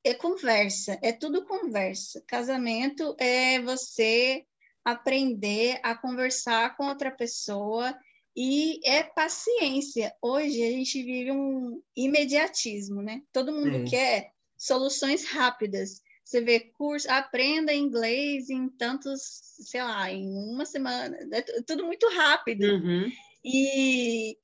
[0.03, 2.23] é conversa, é tudo conversa.
[2.27, 4.45] Casamento é você
[4.83, 7.95] aprender a conversar com outra pessoa
[8.35, 10.13] e é paciência.
[10.21, 13.21] Hoje a gente vive um imediatismo, né?
[13.31, 13.83] Todo mundo é.
[13.83, 16.01] quer soluções rápidas.
[16.23, 19.21] Você vê curso, aprenda inglês em tantos,
[19.59, 21.17] sei lá, em uma semana.
[21.31, 22.63] É tudo muito rápido.
[22.63, 23.11] Uhum.
[23.43, 24.37] E,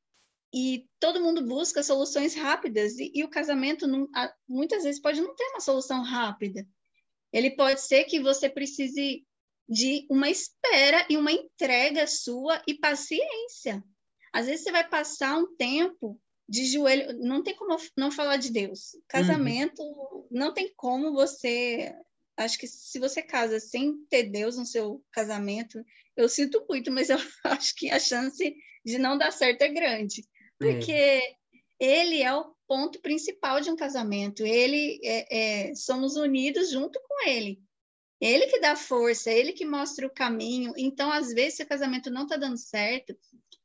[0.58, 2.98] e todo mundo busca soluções rápidas.
[2.98, 4.10] E, e o casamento, não,
[4.50, 6.68] muitas vezes, pode não ter uma solução rápida.
[7.32, 9.24] Ele pode ser que você precise
[9.70, 13.84] de uma espera e uma entrega sua e paciência.
[14.34, 18.52] Às vezes você vai passar um tempo de joelho, não tem como não falar de
[18.52, 18.98] Deus.
[19.08, 20.28] Casamento, uhum.
[20.32, 21.94] não tem como você.
[22.36, 25.84] Acho que se você casa sem ter Deus no seu casamento,
[26.16, 30.24] eu sinto muito, mas eu acho que a chance de não dar certo é grande.
[30.60, 31.22] Porque é.
[31.80, 34.46] ele é o ponto principal de um casamento.
[34.46, 37.60] Ele é, é, somos unidos junto com ele.
[38.20, 40.74] Ele que dá força, ele que mostra o caminho.
[40.76, 43.16] Então, às vezes, se o casamento não está dando certo,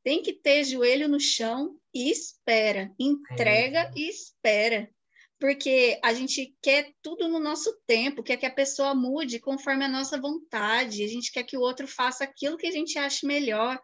[0.05, 3.93] tem que ter joelho no chão e espera, entrega é.
[3.97, 4.90] e espera.
[5.38, 9.88] Porque a gente quer tudo no nosso tempo, quer que a pessoa mude conforme a
[9.88, 13.80] nossa vontade, a gente quer que o outro faça aquilo que a gente acha melhor.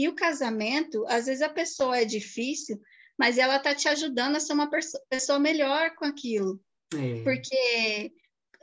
[0.00, 2.80] E o casamento, às vezes a pessoa é difícil,
[3.18, 4.70] mas ela está te ajudando a ser uma
[5.10, 6.58] pessoa melhor com aquilo.
[6.94, 7.22] É.
[7.22, 8.10] Porque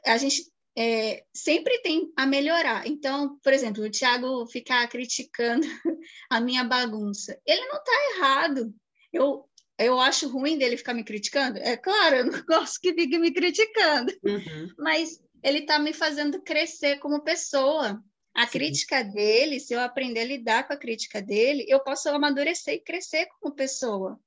[0.03, 2.87] a gente é, sempre tem a melhorar.
[2.87, 5.61] Então, por exemplo, o Tiago ficar criticando
[6.27, 7.39] a minha bagunça.
[7.45, 8.73] Ele não está errado.
[9.13, 11.59] Eu, eu acho ruim dele ficar me criticando.
[11.59, 14.11] É claro, eu não gosto que fique me criticando.
[14.23, 14.73] Uhum.
[14.79, 18.03] Mas ele está me fazendo crescer como pessoa.
[18.37, 18.51] A Sim.
[18.51, 22.79] crítica dele, se eu aprender a lidar com a crítica dele, eu posso amadurecer e
[22.79, 24.19] crescer como pessoa.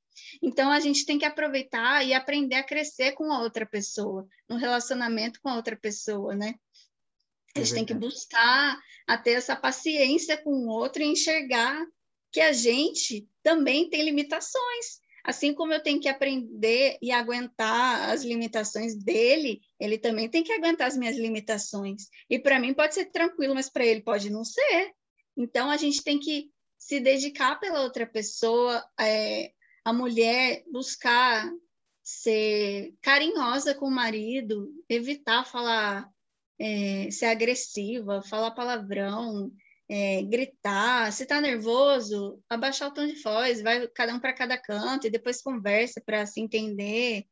[0.42, 4.56] Então, a gente tem que aproveitar e aprender a crescer com a outra pessoa, no
[4.56, 6.56] relacionamento com a outra pessoa, né?
[7.54, 11.80] A gente é tem que buscar a ter essa paciência com o outro e enxergar
[12.32, 15.00] que a gente também tem limitações.
[15.22, 20.52] Assim como eu tenho que aprender e aguentar as limitações dele, ele também tem que
[20.52, 22.08] aguentar as minhas limitações.
[22.28, 24.92] E para mim pode ser tranquilo, mas para ele pode não ser.
[25.36, 29.52] Então a gente tem que se dedicar pela outra pessoa, é,
[29.84, 31.50] a mulher buscar
[32.02, 36.08] ser carinhosa com o marido, evitar falar,
[36.58, 39.50] é, ser agressiva, falar palavrão,
[39.88, 41.12] é, gritar.
[41.12, 45.10] Se está nervoso, abaixar o tom de voz, vai cada um para cada canto e
[45.10, 47.24] depois conversa para se entender.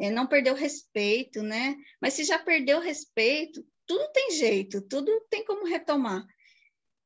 [0.00, 1.76] É, não perder o respeito, né?
[2.00, 6.24] Mas se já perdeu o respeito, tudo tem jeito, tudo tem como retomar.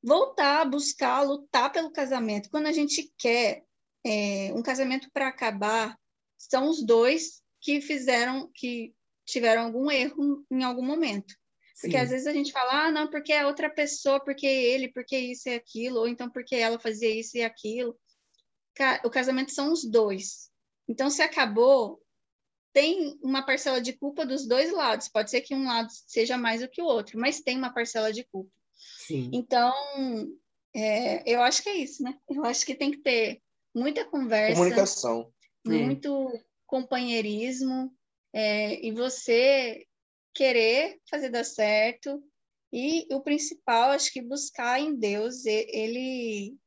[0.02, 2.50] Voltar, buscar, lutar pelo casamento.
[2.50, 3.64] Quando a gente quer
[4.06, 5.98] é, um casamento para acabar
[6.36, 8.94] são os dois que fizeram, que
[9.26, 11.34] tiveram algum erro em algum momento.
[11.80, 12.02] Porque Sim.
[12.02, 15.48] às vezes a gente fala, ah, não, porque é outra pessoa, porque ele, porque isso
[15.48, 17.98] e aquilo, ou então porque ela fazia isso e aquilo.
[19.04, 20.50] O casamento são os dois.
[20.88, 22.03] Então, se acabou,
[22.74, 25.08] tem uma parcela de culpa dos dois lados.
[25.08, 28.12] Pode ser que um lado seja mais do que o outro, mas tem uma parcela
[28.12, 28.50] de culpa.
[29.06, 29.30] Sim.
[29.32, 29.72] Então,
[30.74, 32.18] é, eu acho que é isso, né?
[32.28, 33.40] Eu acho que tem que ter
[33.72, 34.56] muita conversa.
[34.56, 35.32] Comunicação.
[35.64, 36.42] Muito é.
[36.66, 37.94] companheirismo.
[38.32, 39.86] É, e você
[40.34, 42.20] querer fazer dar certo.
[42.72, 46.58] E o principal, acho que buscar em Deus, ele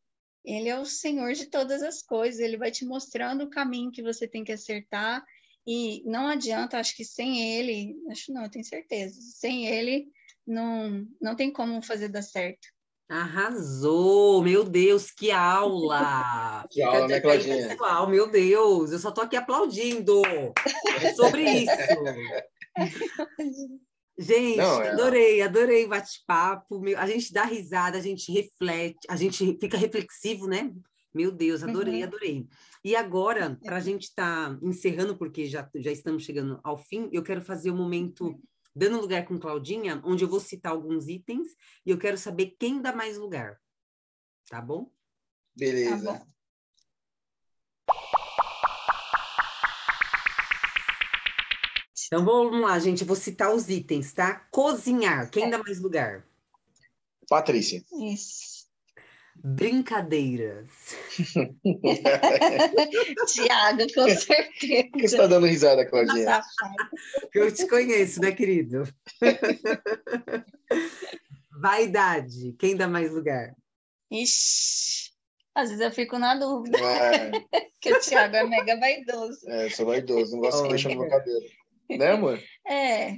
[0.45, 4.01] ele é o Senhor de todas as coisas, ele vai te mostrando o caminho que
[4.01, 5.21] você tem que acertar,
[5.67, 10.07] e não adianta, acho que sem ele, acho não, eu tenho certeza, sem ele
[10.47, 12.67] não, não tem como fazer dar certo.
[13.09, 14.41] Arrasou!
[14.41, 16.65] Meu Deus, que aula!
[16.71, 17.67] que aula, né, Claudinha?
[17.67, 20.21] Pessoal, meu Deus, eu só tô aqui aplaudindo.
[21.01, 21.71] É sobre isso.
[24.17, 24.89] Gente, Não, é...
[24.89, 26.81] adorei, adorei o bate-papo.
[26.97, 30.71] A gente dá risada, a gente reflete, a gente fica reflexivo, né?
[31.17, 32.07] Meu Deus, adorei, uhum.
[32.07, 32.47] adorei.
[32.83, 37.09] E agora, para a gente estar tá encerrando, porque já, já estamos chegando ao fim,
[37.11, 38.39] eu quero fazer o um momento
[38.75, 42.79] dando lugar com Claudinha, onde eu vou citar alguns itens e eu quero saber quem
[42.79, 43.59] dá mais lugar.
[44.47, 44.91] Tá bom?
[45.55, 46.05] Beleza.
[46.05, 46.27] Tá bom.
[52.05, 53.01] Então vamos lá, gente.
[53.01, 54.35] Eu vou citar os itens, tá?
[54.51, 55.31] Cozinhar.
[55.31, 55.49] Quem é.
[55.49, 56.25] dá mais lugar?
[57.27, 57.83] Patrícia.
[57.91, 58.56] Isso.
[59.43, 60.69] Brincadeiras.
[63.33, 64.89] Tiago, com certeza.
[64.91, 66.41] Por que você está dando risada, Claudinha?
[67.33, 68.83] Eu te conheço, né, querido?
[71.61, 72.53] Vaidade.
[72.59, 73.55] Quem dá mais lugar?
[74.11, 75.11] Ixi.
[75.55, 76.77] Às vezes eu fico na dúvida.
[76.77, 77.31] É.
[77.81, 79.49] que o Thiago é mega vaidoso.
[79.49, 81.45] É, eu sou vaidoso, não gosto de mexer no meu cabelo.
[81.89, 82.39] Né, amor?
[82.67, 83.15] É.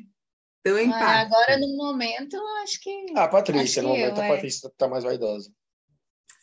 [0.61, 1.03] Então, empate.
[1.03, 3.07] Ah, agora, no momento, acho que.
[3.15, 4.29] Ah, Patrícia, no momento, eu, a é.
[4.29, 5.51] Patrícia está mais vaidosa.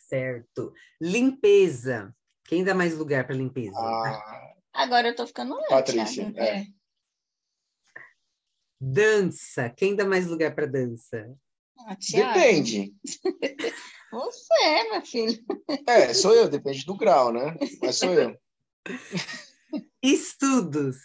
[0.08, 0.72] Certo.
[1.00, 2.14] Limpeza.
[2.44, 3.76] Quem dá mais lugar para limpeza?
[3.76, 5.68] Ah, agora eu tô ficando lenta.
[5.68, 6.60] Patrícia, é.
[6.60, 6.66] é.
[8.80, 9.68] Dança.
[9.70, 11.36] Quem dá mais lugar para dança?
[11.78, 12.94] Ah, Depende.
[14.12, 15.44] Você, meu filho.
[15.88, 17.56] É, sou eu, depende do grau, né?
[17.82, 18.38] Mas sou eu.
[20.00, 20.96] Estudos.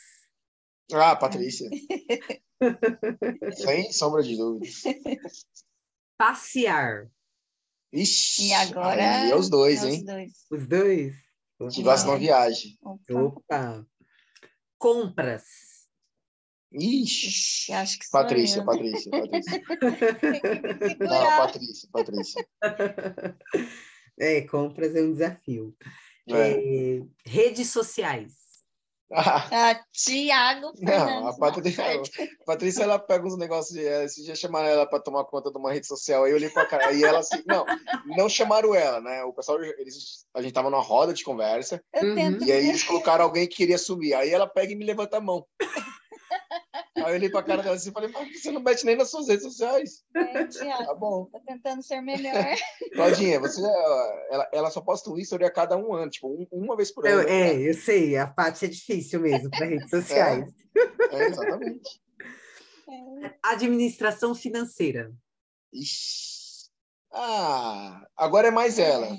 [0.94, 1.68] Ah, Patrícia.
[3.56, 4.72] Sem sombra de dúvida.
[6.18, 7.10] Passear.
[7.94, 10.00] Ixi, e agora aí é os dois, é hein?
[10.00, 10.32] Os dois.
[10.50, 11.16] Os dois?
[11.74, 12.78] Que de uma viagem.
[12.82, 13.14] Opa.
[13.14, 13.88] Opa.
[14.78, 15.44] Compras.
[16.74, 19.62] Ixi, acho que Patrícia, Patrícia, Patrícia.
[21.00, 22.48] Não, Patrícia, Patrícia.
[24.20, 25.76] É, compras é um desafio.
[26.28, 26.98] É.
[26.98, 28.34] É, redes sociais.
[29.52, 34.68] Ah, Tiago Não, a Patrícia, a Patrícia, ela pega uns negócios, de, esses dias chamaram
[34.68, 37.20] ela para tomar conta de uma rede social, aí eu olhei para cara, e ela
[37.20, 37.66] assim, não,
[38.06, 42.44] não chamaram ela, né, o pessoal, eles, a gente tava numa roda de conversa, uhum.
[42.44, 45.22] e aí eles colocaram alguém que queria subir, aí ela pega e me levanta a
[45.22, 45.46] mão.
[47.06, 49.10] Aí eu olhei pra cara dela assim e falei, mas você não mete nem nas
[49.10, 50.04] suas redes sociais.
[50.16, 51.26] É, Tiago, tá bom.
[51.26, 52.34] Tá tentando ser melhor.
[52.94, 53.62] Claudinha, você,
[54.30, 57.08] ela, ela só posta um history a cada um ano, tipo, um, uma vez por
[57.08, 57.22] ano.
[57.22, 60.54] Eu, é, eu sei, a parte é difícil mesmo para redes sociais.
[61.12, 62.02] É, é exatamente.
[62.90, 63.34] É.
[63.44, 65.12] Administração financeira.
[65.74, 66.70] Ixi.
[67.14, 69.08] Ah, agora é mais ela.
[69.08, 69.18] É.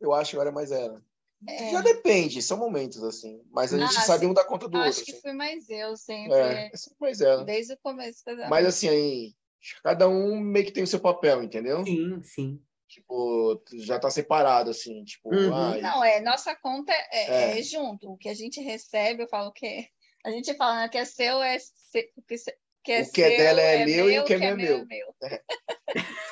[0.00, 1.02] Eu acho que agora é mais ela.
[1.46, 1.70] É.
[1.70, 3.42] Já depende, são momentos assim.
[3.50, 5.02] Mas a gente ah, sabe um dar conta do acho outro.
[5.02, 5.20] Acho que assim.
[5.20, 6.38] foi mais eu sempre.
[6.38, 6.70] É, é
[7.00, 7.44] mais ela.
[7.44, 8.22] Desde o começo.
[8.48, 9.34] Mas assim, aí,
[9.82, 11.84] cada um meio que tem o seu papel, entendeu?
[11.84, 12.62] Sim, sim.
[12.88, 15.34] Tipo, já tá separado, assim, tipo.
[15.34, 15.54] Uhum.
[15.54, 17.58] Ai, não, é, nossa conta é, é.
[17.58, 18.12] é, junto.
[18.12, 19.88] O que a gente recebe, eu falo que.
[20.24, 21.56] A gente fala né, que é seu, é.
[22.16, 22.36] O que,
[22.82, 24.86] que é, o que é dela é, meu, e o que é, meu é meu.
[24.86, 25.14] meu.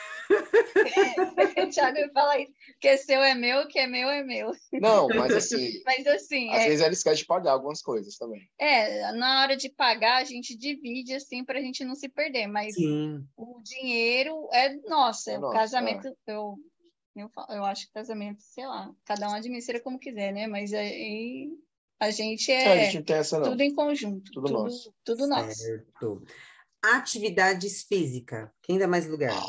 [1.66, 4.52] o Thiago fala isso, que é seu é meu, que é meu é meu.
[4.72, 5.80] Não, mas assim.
[5.86, 6.50] mas assim.
[6.50, 6.68] Às é...
[6.68, 8.48] vezes ela esquece de pagar algumas coisas também.
[8.58, 12.46] É, na hora de pagar, a gente divide assim para a gente não se perder,
[12.46, 13.24] mas Sim.
[13.36, 16.08] o dinheiro é nosso, é o nosso, casamento.
[16.08, 16.12] É.
[16.26, 16.56] Eu,
[17.16, 20.46] eu, eu acho que casamento, sei lá, cada um administra como quiser, né?
[20.46, 21.50] Mas aí
[22.00, 24.30] a gente é, é a gente tem essa, tudo em conjunto.
[24.32, 24.94] Tudo, tudo nosso.
[25.04, 25.62] Tudo nosso.
[26.84, 28.50] Atividades físicas.
[28.60, 29.40] Quem dá mais lugar?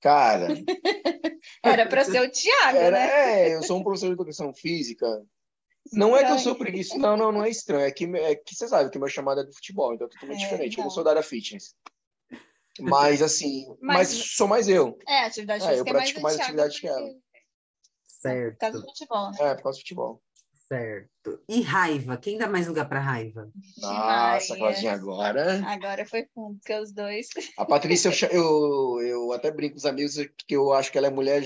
[0.00, 0.48] Cara.
[1.62, 3.48] Era para ser o Tiago, né?
[3.48, 5.06] É, eu sou um professor de educação física.
[5.92, 7.86] Não é que eu sou preguiçoso, não, não, não é estranho.
[7.86, 10.42] É que, é que você sabe que meu chamado é do futebol, então é totalmente
[10.42, 10.76] é, diferente.
[10.76, 10.82] Não.
[10.82, 11.74] Eu não sou da área fitness.
[12.80, 14.98] Mas, assim, mas, mas sou mais eu.
[15.06, 15.76] É, atividade física.
[15.76, 17.10] É, eu pratico mais, mais atividade que ela.
[18.06, 18.52] Certo.
[18.52, 19.30] Por causa do futebol.
[19.40, 20.22] É, por causa do futebol.
[20.68, 21.42] Certo.
[21.48, 22.18] E raiva?
[22.18, 23.50] Quem dá mais lugar para raiva?
[23.78, 24.54] Nossa.
[24.54, 25.66] Claudinha, agora.
[25.66, 27.28] Agora foi fundo, porque os dois.
[27.56, 30.16] A Patrícia, eu, eu, eu até brinco com os amigos
[30.46, 31.42] que eu acho que ela é a mulher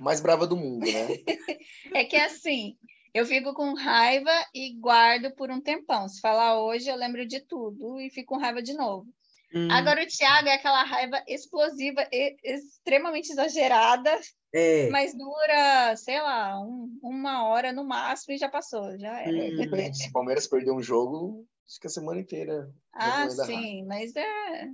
[0.00, 1.06] mais brava do mundo, né?
[1.94, 2.76] É que assim,
[3.12, 6.08] eu fico com raiva e guardo por um tempão.
[6.08, 9.06] Se falar hoje, eu lembro de tudo e fico com raiva de novo.
[9.52, 14.18] Hum, Agora o Thiago é aquela raiva explosiva, e- extremamente exagerada,
[14.52, 14.88] é.
[14.90, 19.30] mas dura, sei lá, um- uma hora no máximo e já passou, já era.
[19.30, 19.56] Hum.
[19.56, 19.96] Depende.
[20.06, 22.72] Se o Palmeiras perder um jogo, fica a semana inteira.
[22.92, 24.68] Ah, sim, mas é,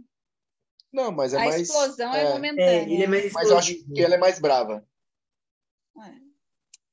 [0.92, 1.60] Não, mas é a mais.
[1.62, 2.70] explosão é, é, momentânea.
[2.70, 3.94] É, ele é mais Mas eu acho explosivo.
[3.94, 4.86] que ela é mais brava.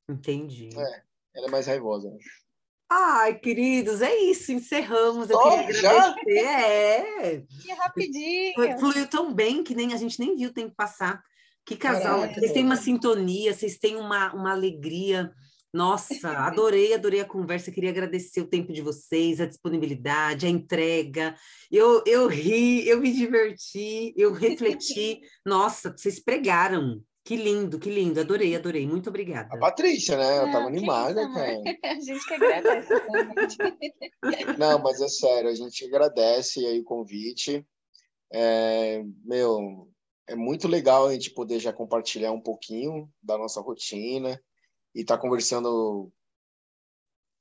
[0.10, 0.70] Entendi.
[0.78, 1.04] É.
[1.36, 2.10] Ela é mais raivosa.
[2.16, 2.47] acho.
[2.90, 4.52] Ai, queridos, é isso.
[4.52, 5.30] Encerramos.
[5.30, 5.58] Eu Só?
[5.58, 6.08] queria Já?
[6.08, 6.40] agradecer.
[6.40, 7.44] É.
[7.62, 8.54] Que rapidinho.
[8.56, 11.22] Foi- Fluiu tão bem que nem a gente nem viu o tempo passar.
[11.66, 12.22] Que casal.
[12.22, 15.32] Caraca, vocês têm uma sintonia, vocês têm uma, uma alegria.
[15.74, 17.72] Nossa, adorei, adorei a conversa.
[17.72, 21.36] Queria agradecer o tempo de vocês, a disponibilidade, a entrega.
[21.70, 25.20] Eu, eu ri, eu me diverti, eu refleti.
[25.46, 27.02] Nossa, vocês pregaram.
[27.28, 28.22] Que lindo, que lindo.
[28.22, 28.88] Adorei, adorei.
[28.88, 29.60] Muito A obrigada.
[29.60, 30.38] Patrícia, né?
[30.38, 31.62] Ela Ah, tava animada, isso, cara.
[31.84, 32.94] A gente que agradece.
[34.58, 37.68] Não, mas é sério, a gente agradece aí o convite.
[38.32, 39.90] É, meu,
[40.26, 44.42] é muito legal a gente poder já compartilhar um pouquinho da nossa rotina
[44.96, 46.10] e estar conversando,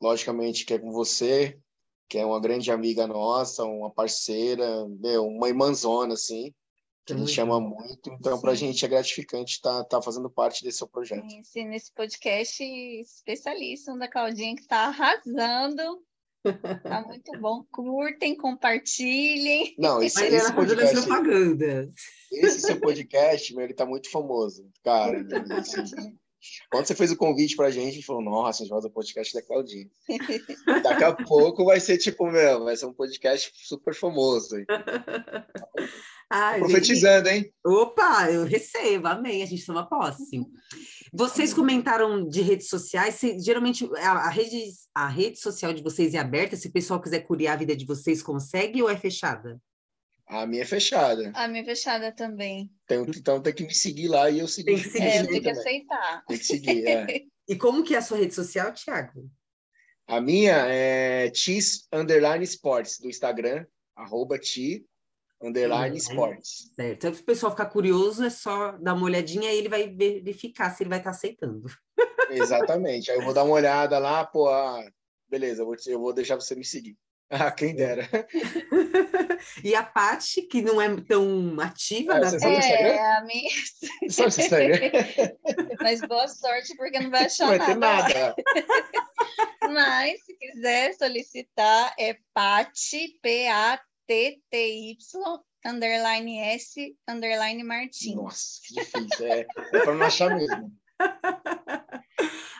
[0.03, 1.61] logicamente, que é com você,
[2.09, 4.67] que é uma grande amiga nossa, uma parceira,
[4.99, 6.53] meu, uma irmãzona, assim,
[7.07, 8.11] que a gente ama muito.
[8.11, 11.25] Então, para a gente é gratificante estar tá, fazendo parte desse seu projeto.
[11.45, 16.03] Sim, nesse podcast especialíssimo da Claudinha que está arrasando.
[16.85, 17.65] Tá muito bom.
[17.73, 19.75] Curtem, compartilhem.
[19.77, 21.95] Não, esse, Mas esse podcast, propagandas.
[22.31, 24.71] esse seu podcast, meu, ele tá muito famoso.
[24.85, 25.27] Cara,
[25.59, 26.17] assim,
[26.71, 28.89] quando você fez o convite pra gente, a gente falou, nossa, a gente vai fazer
[28.89, 29.89] o podcast da Claudinha.
[30.83, 34.57] Daqui a pouco vai ser tipo, meu, vai ser um podcast super famoso.
[36.31, 37.53] Ai, gente, Profetizando, hein?
[37.65, 40.41] Opa, eu recebo, amém, a gente toma posse.
[41.13, 44.65] Vocês comentaram de redes sociais, se- geralmente a, a rede,
[44.95, 47.85] a rede social de vocês é aberta, se o pessoal quiser curiar a vida de
[47.87, 49.61] vocês, consegue ou é fechada?
[50.29, 51.31] A minha é fechada.
[51.37, 52.69] A minha fechada também.
[52.89, 54.75] Tem- então tem que me seguir lá e eu seguir.
[54.75, 55.07] Tem que seguir.
[55.07, 56.25] É, tenho que aceitar.
[56.27, 57.07] Tem que seguir, é.
[57.49, 59.31] E como que é a sua rede social, Thiago?
[60.09, 63.65] A minha é Tis Underline Sports, do Instagram,
[63.95, 64.85] arroba Ti
[65.43, 66.73] Underline Hum, Sports.
[66.75, 66.97] Certo.
[66.97, 70.71] Então, se o pessoal ficar curioso, é só dar uma olhadinha e ele vai verificar
[70.71, 71.67] se ele vai estar aceitando.
[72.31, 73.11] Exatamente.
[73.11, 74.83] Aí eu vou dar uma olhada lá, pô, ah,
[75.29, 76.97] beleza, eu vou, eu vou deixar você me seguir.
[77.29, 78.09] Ah, quem dera.
[79.65, 82.89] e a Paty, que não é tão ativa É, você sabe redes Instagram?
[82.93, 83.51] É, a minha.
[84.05, 84.79] Instagram?
[85.83, 88.15] Mas boa sorte, porque não vai Não achar vai ter nada.
[88.15, 88.21] lá.
[88.21, 88.35] nada.
[89.75, 93.19] Mas, se quiser solicitar, é Pati,
[94.07, 94.97] P-A-T-T-Y,
[95.65, 98.15] underline S, underline Martins.
[98.15, 99.27] Nossa, que difícil.
[99.27, 100.73] É, é para não achar mesmo.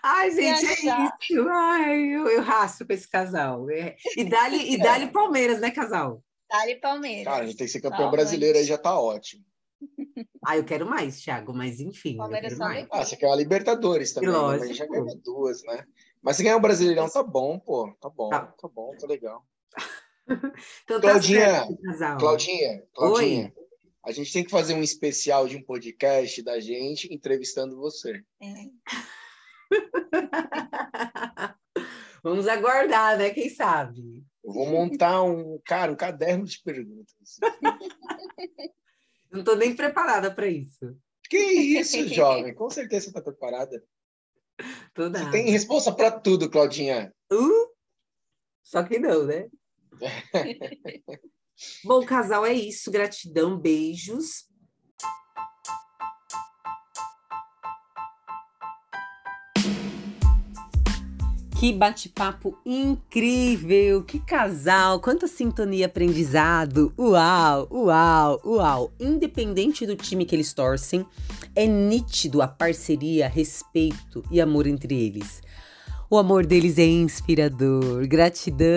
[0.03, 1.49] Ai, gente, é isso.
[1.49, 3.69] Ai, eu, eu raspo com esse casal.
[3.71, 3.97] É.
[4.17, 6.23] E dá-lhe e dá Palmeiras, né, casal?
[6.49, 7.25] Dali Palmeiras.
[7.25, 9.45] Cara, a gente tem que ser campeão Calma, brasileiro aí já tá ótimo.
[10.45, 12.17] Ah, eu quero mais, Thiago, mas enfim.
[12.17, 12.87] Palmeiras mais.
[12.91, 14.37] Ah, você quer uma Libertadores também, né?
[14.37, 14.53] Lógico.
[14.53, 15.85] mas a gente já ganhou duas, né?
[16.23, 17.93] Mas se ganhar um Brasileirão, tá bom, pô.
[18.01, 18.47] Tá bom, Tá.
[18.47, 19.45] tá, bom, tá legal.
[20.85, 21.67] Então, tá Claudinha.
[22.19, 23.55] Claudinha, Claudinha,
[24.05, 28.23] a gente tem que fazer um especial de um podcast da gente entrevistando você.
[28.41, 28.55] É.
[32.23, 33.31] Vamos aguardar, né?
[33.31, 34.25] Quem sabe?
[34.45, 37.37] Eu vou montar um, cara, um caderno de perguntas.
[39.31, 40.97] Não tô nem preparada para isso.
[41.29, 42.55] Que isso, jovem?
[42.55, 43.83] Com certeza você tá preparada.
[44.95, 47.13] Tô Você tem resposta para tudo, Claudinha.
[47.31, 47.71] Uh,
[48.63, 49.49] só que não, né?
[51.85, 52.91] Bom, casal, é isso.
[52.91, 54.47] Gratidão, beijos.
[61.59, 64.05] Que bate-papo incrível!
[64.05, 65.01] Que casal!
[65.01, 66.93] Quanta sintonia aprendizado!
[66.99, 68.93] Uau, uau, uau!
[69.01, 71.07] Independente do time que eles torcem,
[71.55, 75.41] é nítido a parceria, respeito e amor entre eles.
[76.09, 78.07] O amor deles é inspirador.
[78.07, 78.71] Gratidão!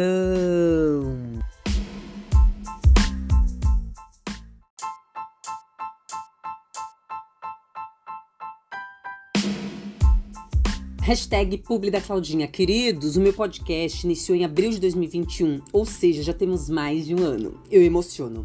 [11.02, 12.48] Hashtag Publi da Claudinha.
[12.48, 17.14] Queridos, o meu podcast iniciou em abril de 2021, ou seja, já temos mais de
[17.14, 17.62] um ano.
[17.70, 18.44] Eu emociono.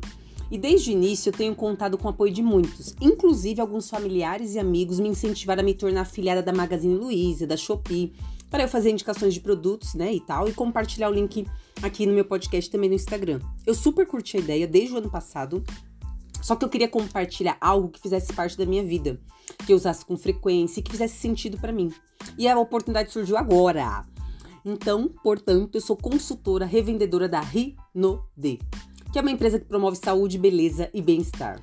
[0.51, 4.55] E desde o início eu tenho contado com o apoio de muitos, inclusive alguns familiares
[4.55, 8.13] e amigos me incentivaram a me tornar afiliada da Magazine Luiza, da Shopee,
[8.55, 11.45] para eu fazer indicações de produtos, né, e tal, e compartilhar o link
[11.83, 13.41] aqui no meu podcast também no Instagram.
[13.67, 15.65] Eu super curti a ideia desde o ano passado,
[16.41, 19.21] só que eu queria compartilhar algo que fizesse parte da minha vida,
[19.67, 21.93] que eu usasse com frequência e que fizesse sentido para mim.
[22.39, 24.05] E a oportunidade surgiu agora.
[24.65, 28.61] Então, portanto, eu sou consultora revendedora da Rinode,
[29.13, 31.61] que é uma empresa que promove saúde, beleza e bem-estar.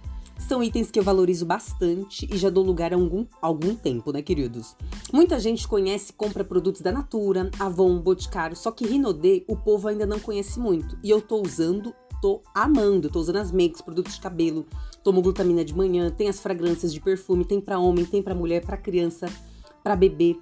[0.48, 4.22] São itens que eu valorizo bastante e já dou lugar há algum, algum tempo, né,
[4.22, 4.76] queridos?
[5.14, 9.88] Muita gente conhece e compra produtos da Natura, Avon, Boticário, só que Rinode o povo
[9.88, 10.98] ainda não conhece muito.
[11.04, 13.10] E eu tô usando, tô amando.
[13.10, 14.66] Tô usando as makes, produtos de cabelo,
[15.04, 18.66] tomo glutamina de manhã, tem as fragrâncias de perfume, tem para homem, tem para mulher,
[18.66, 19.28] para criança,
[19.84, 20.38] para bebê.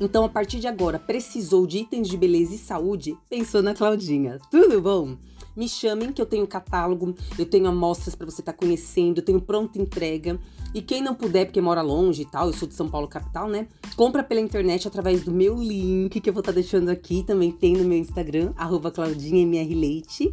[0.00, 3.16] Então, a partir de agora, precisou de itens de beleza e saúde?
[3.28, 4.38] Pensou na Claudinha.
[4.50, 5.16] Tudo bom?
[5.56, 9.24] Me chamem que eu tenho catálogo, eu tenho amostras para você estar tá conhecendo, eu
[9.24, 10.38] tenho pronta entrega.
[10.74, 13.48] E quem não puder, porque mora longe e tal, eu sou de São Paulo capital,
[13.48, 13.68] né?
[13.94, 17.52] Compra pela internet através do meu link que eu vou estar tá deixando aqui, também
[17.52, 18.52] tem no meu Instagram,
[18.94, 20.32] claudinhamrleite.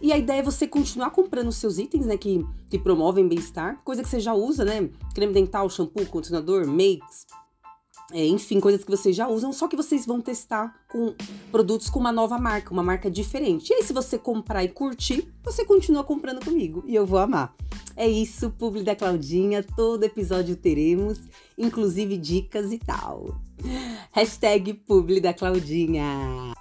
[0.00, 3.80] E a ideia é você continuar comprando os seus itens, né, que, que promovem bem-estar,
[3.84, 4.90] coisa que você já usa, né?
[5.14, 7.24] Creme dental, shampoo, condicionador, makes,
[8.12, 11.14] é, enfim, coisas que vocês já usam, só que vocês vão testar com
[11.50, 13.70] produtos com uma nova marca, uma marca diferente.
[13.70, 17.54] E aí, se você comprar e curtir, você continua comprando comigo e eu vou amar.
[17.96, 21.18] É isso, publi da Claudinha, todo episódio teremos,
[21.58, 23.40] inclusive dicas e tal.
[24.12, 26.54] Hashtag publi da Claudinha.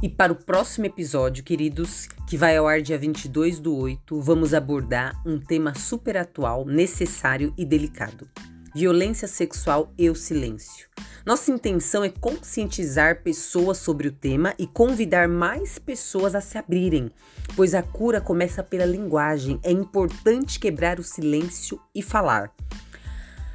[0.00, 4.54] E para o próximo episódio, queridos, que vai ao ar dia 22 do 8, vamos
[4.54, 8.28] abordar um tema super atual, necessário e delicado:
[8.72, 10.86] violência sexual e o silêncio.
[11.26, 17.10] Nossa intenção é conscientizar pessoas sobre o tema e convidar mais pessoas a se abrirem,
[17.56, 19.58] pois a cura começa pela linguagem.
[19.64, 22.54] É importante quebrar o silêncio e falar.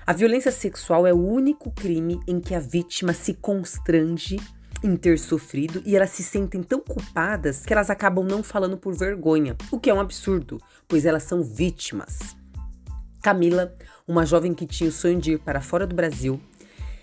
[0.06, 4.38] A violência sexual é o único crime em que a vítima se constrange
[4.84, 8.94] em ter sofrido e elas se sentem tão culpadas que elas acabam não falando por
[8.94, 12.36] vergonha, o que é um absurdo, pois elas são vítimas.
[13.22, 13.74] Camila,
[14.06, 16.40] uma jovem que tinha o sonho de ir para fora do Brasil,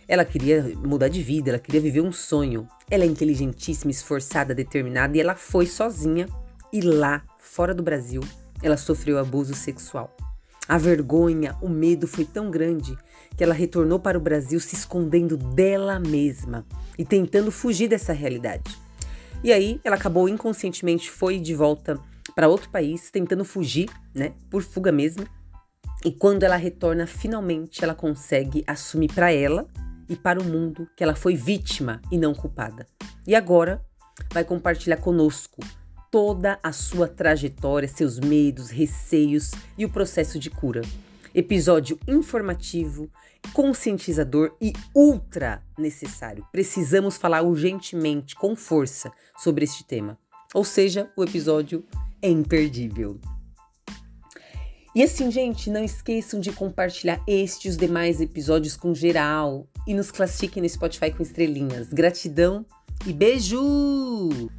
[0.06, 2.68] ela queria mudar de vida, ela queria viver um sonho.
[2.90, 6.26] Ela é inteligentíssima, esforçada, determinada e ela foi sozinha
[6.72, 8.20] e lá, fora do Brasil,
[8.60, 10.14] ela sofreu abuso sexual.
[10.68, 12.96] A vergonha, o medo foi tão grande
[13.36, 16.66] que ela retornou para o Brasil se escondendo dela mesma
[17.00, 18.78] e tentando fugir dessa realidade.
[19.42, 21.98] E aí ela acabou inconscientemente foi de volta
[22.34, 25.26] para outro país, tentando fugir, né, por fuga mesmo.
[26.04, 29.66] E quando ela retorna, finalmente ela consegue assumir para ela
[30.10, 32.86] e para o mundo que ela foi vítima e não culpada.
[33.26, 33.82] E agora
[34.30, 35.62] vai compartilhar conosco
[36.10, 40.82] toda a sua trajetória, seus medos, receios e o processo de cura.
[41.34, 43.10] Episódio informativo,
[43.52, 46.44] conscientizador e ultra necessário.
[46.50, 50.18] Precisamos falar urgentemente, com força, sobre este tema.
[50.52, 51.84] Ou seja, o episódio
[52.20, 53.20] é imperdível.
[54.94, 59.94] E assim, gente, não esqueçam de compartilhar este e os demais episódios com geral e
[59.94, 61.92] nos classifiquem no Spotify com estrelinhas.
[61.92, 62.66] Gratidão
[63.06, 64.50] e beijo!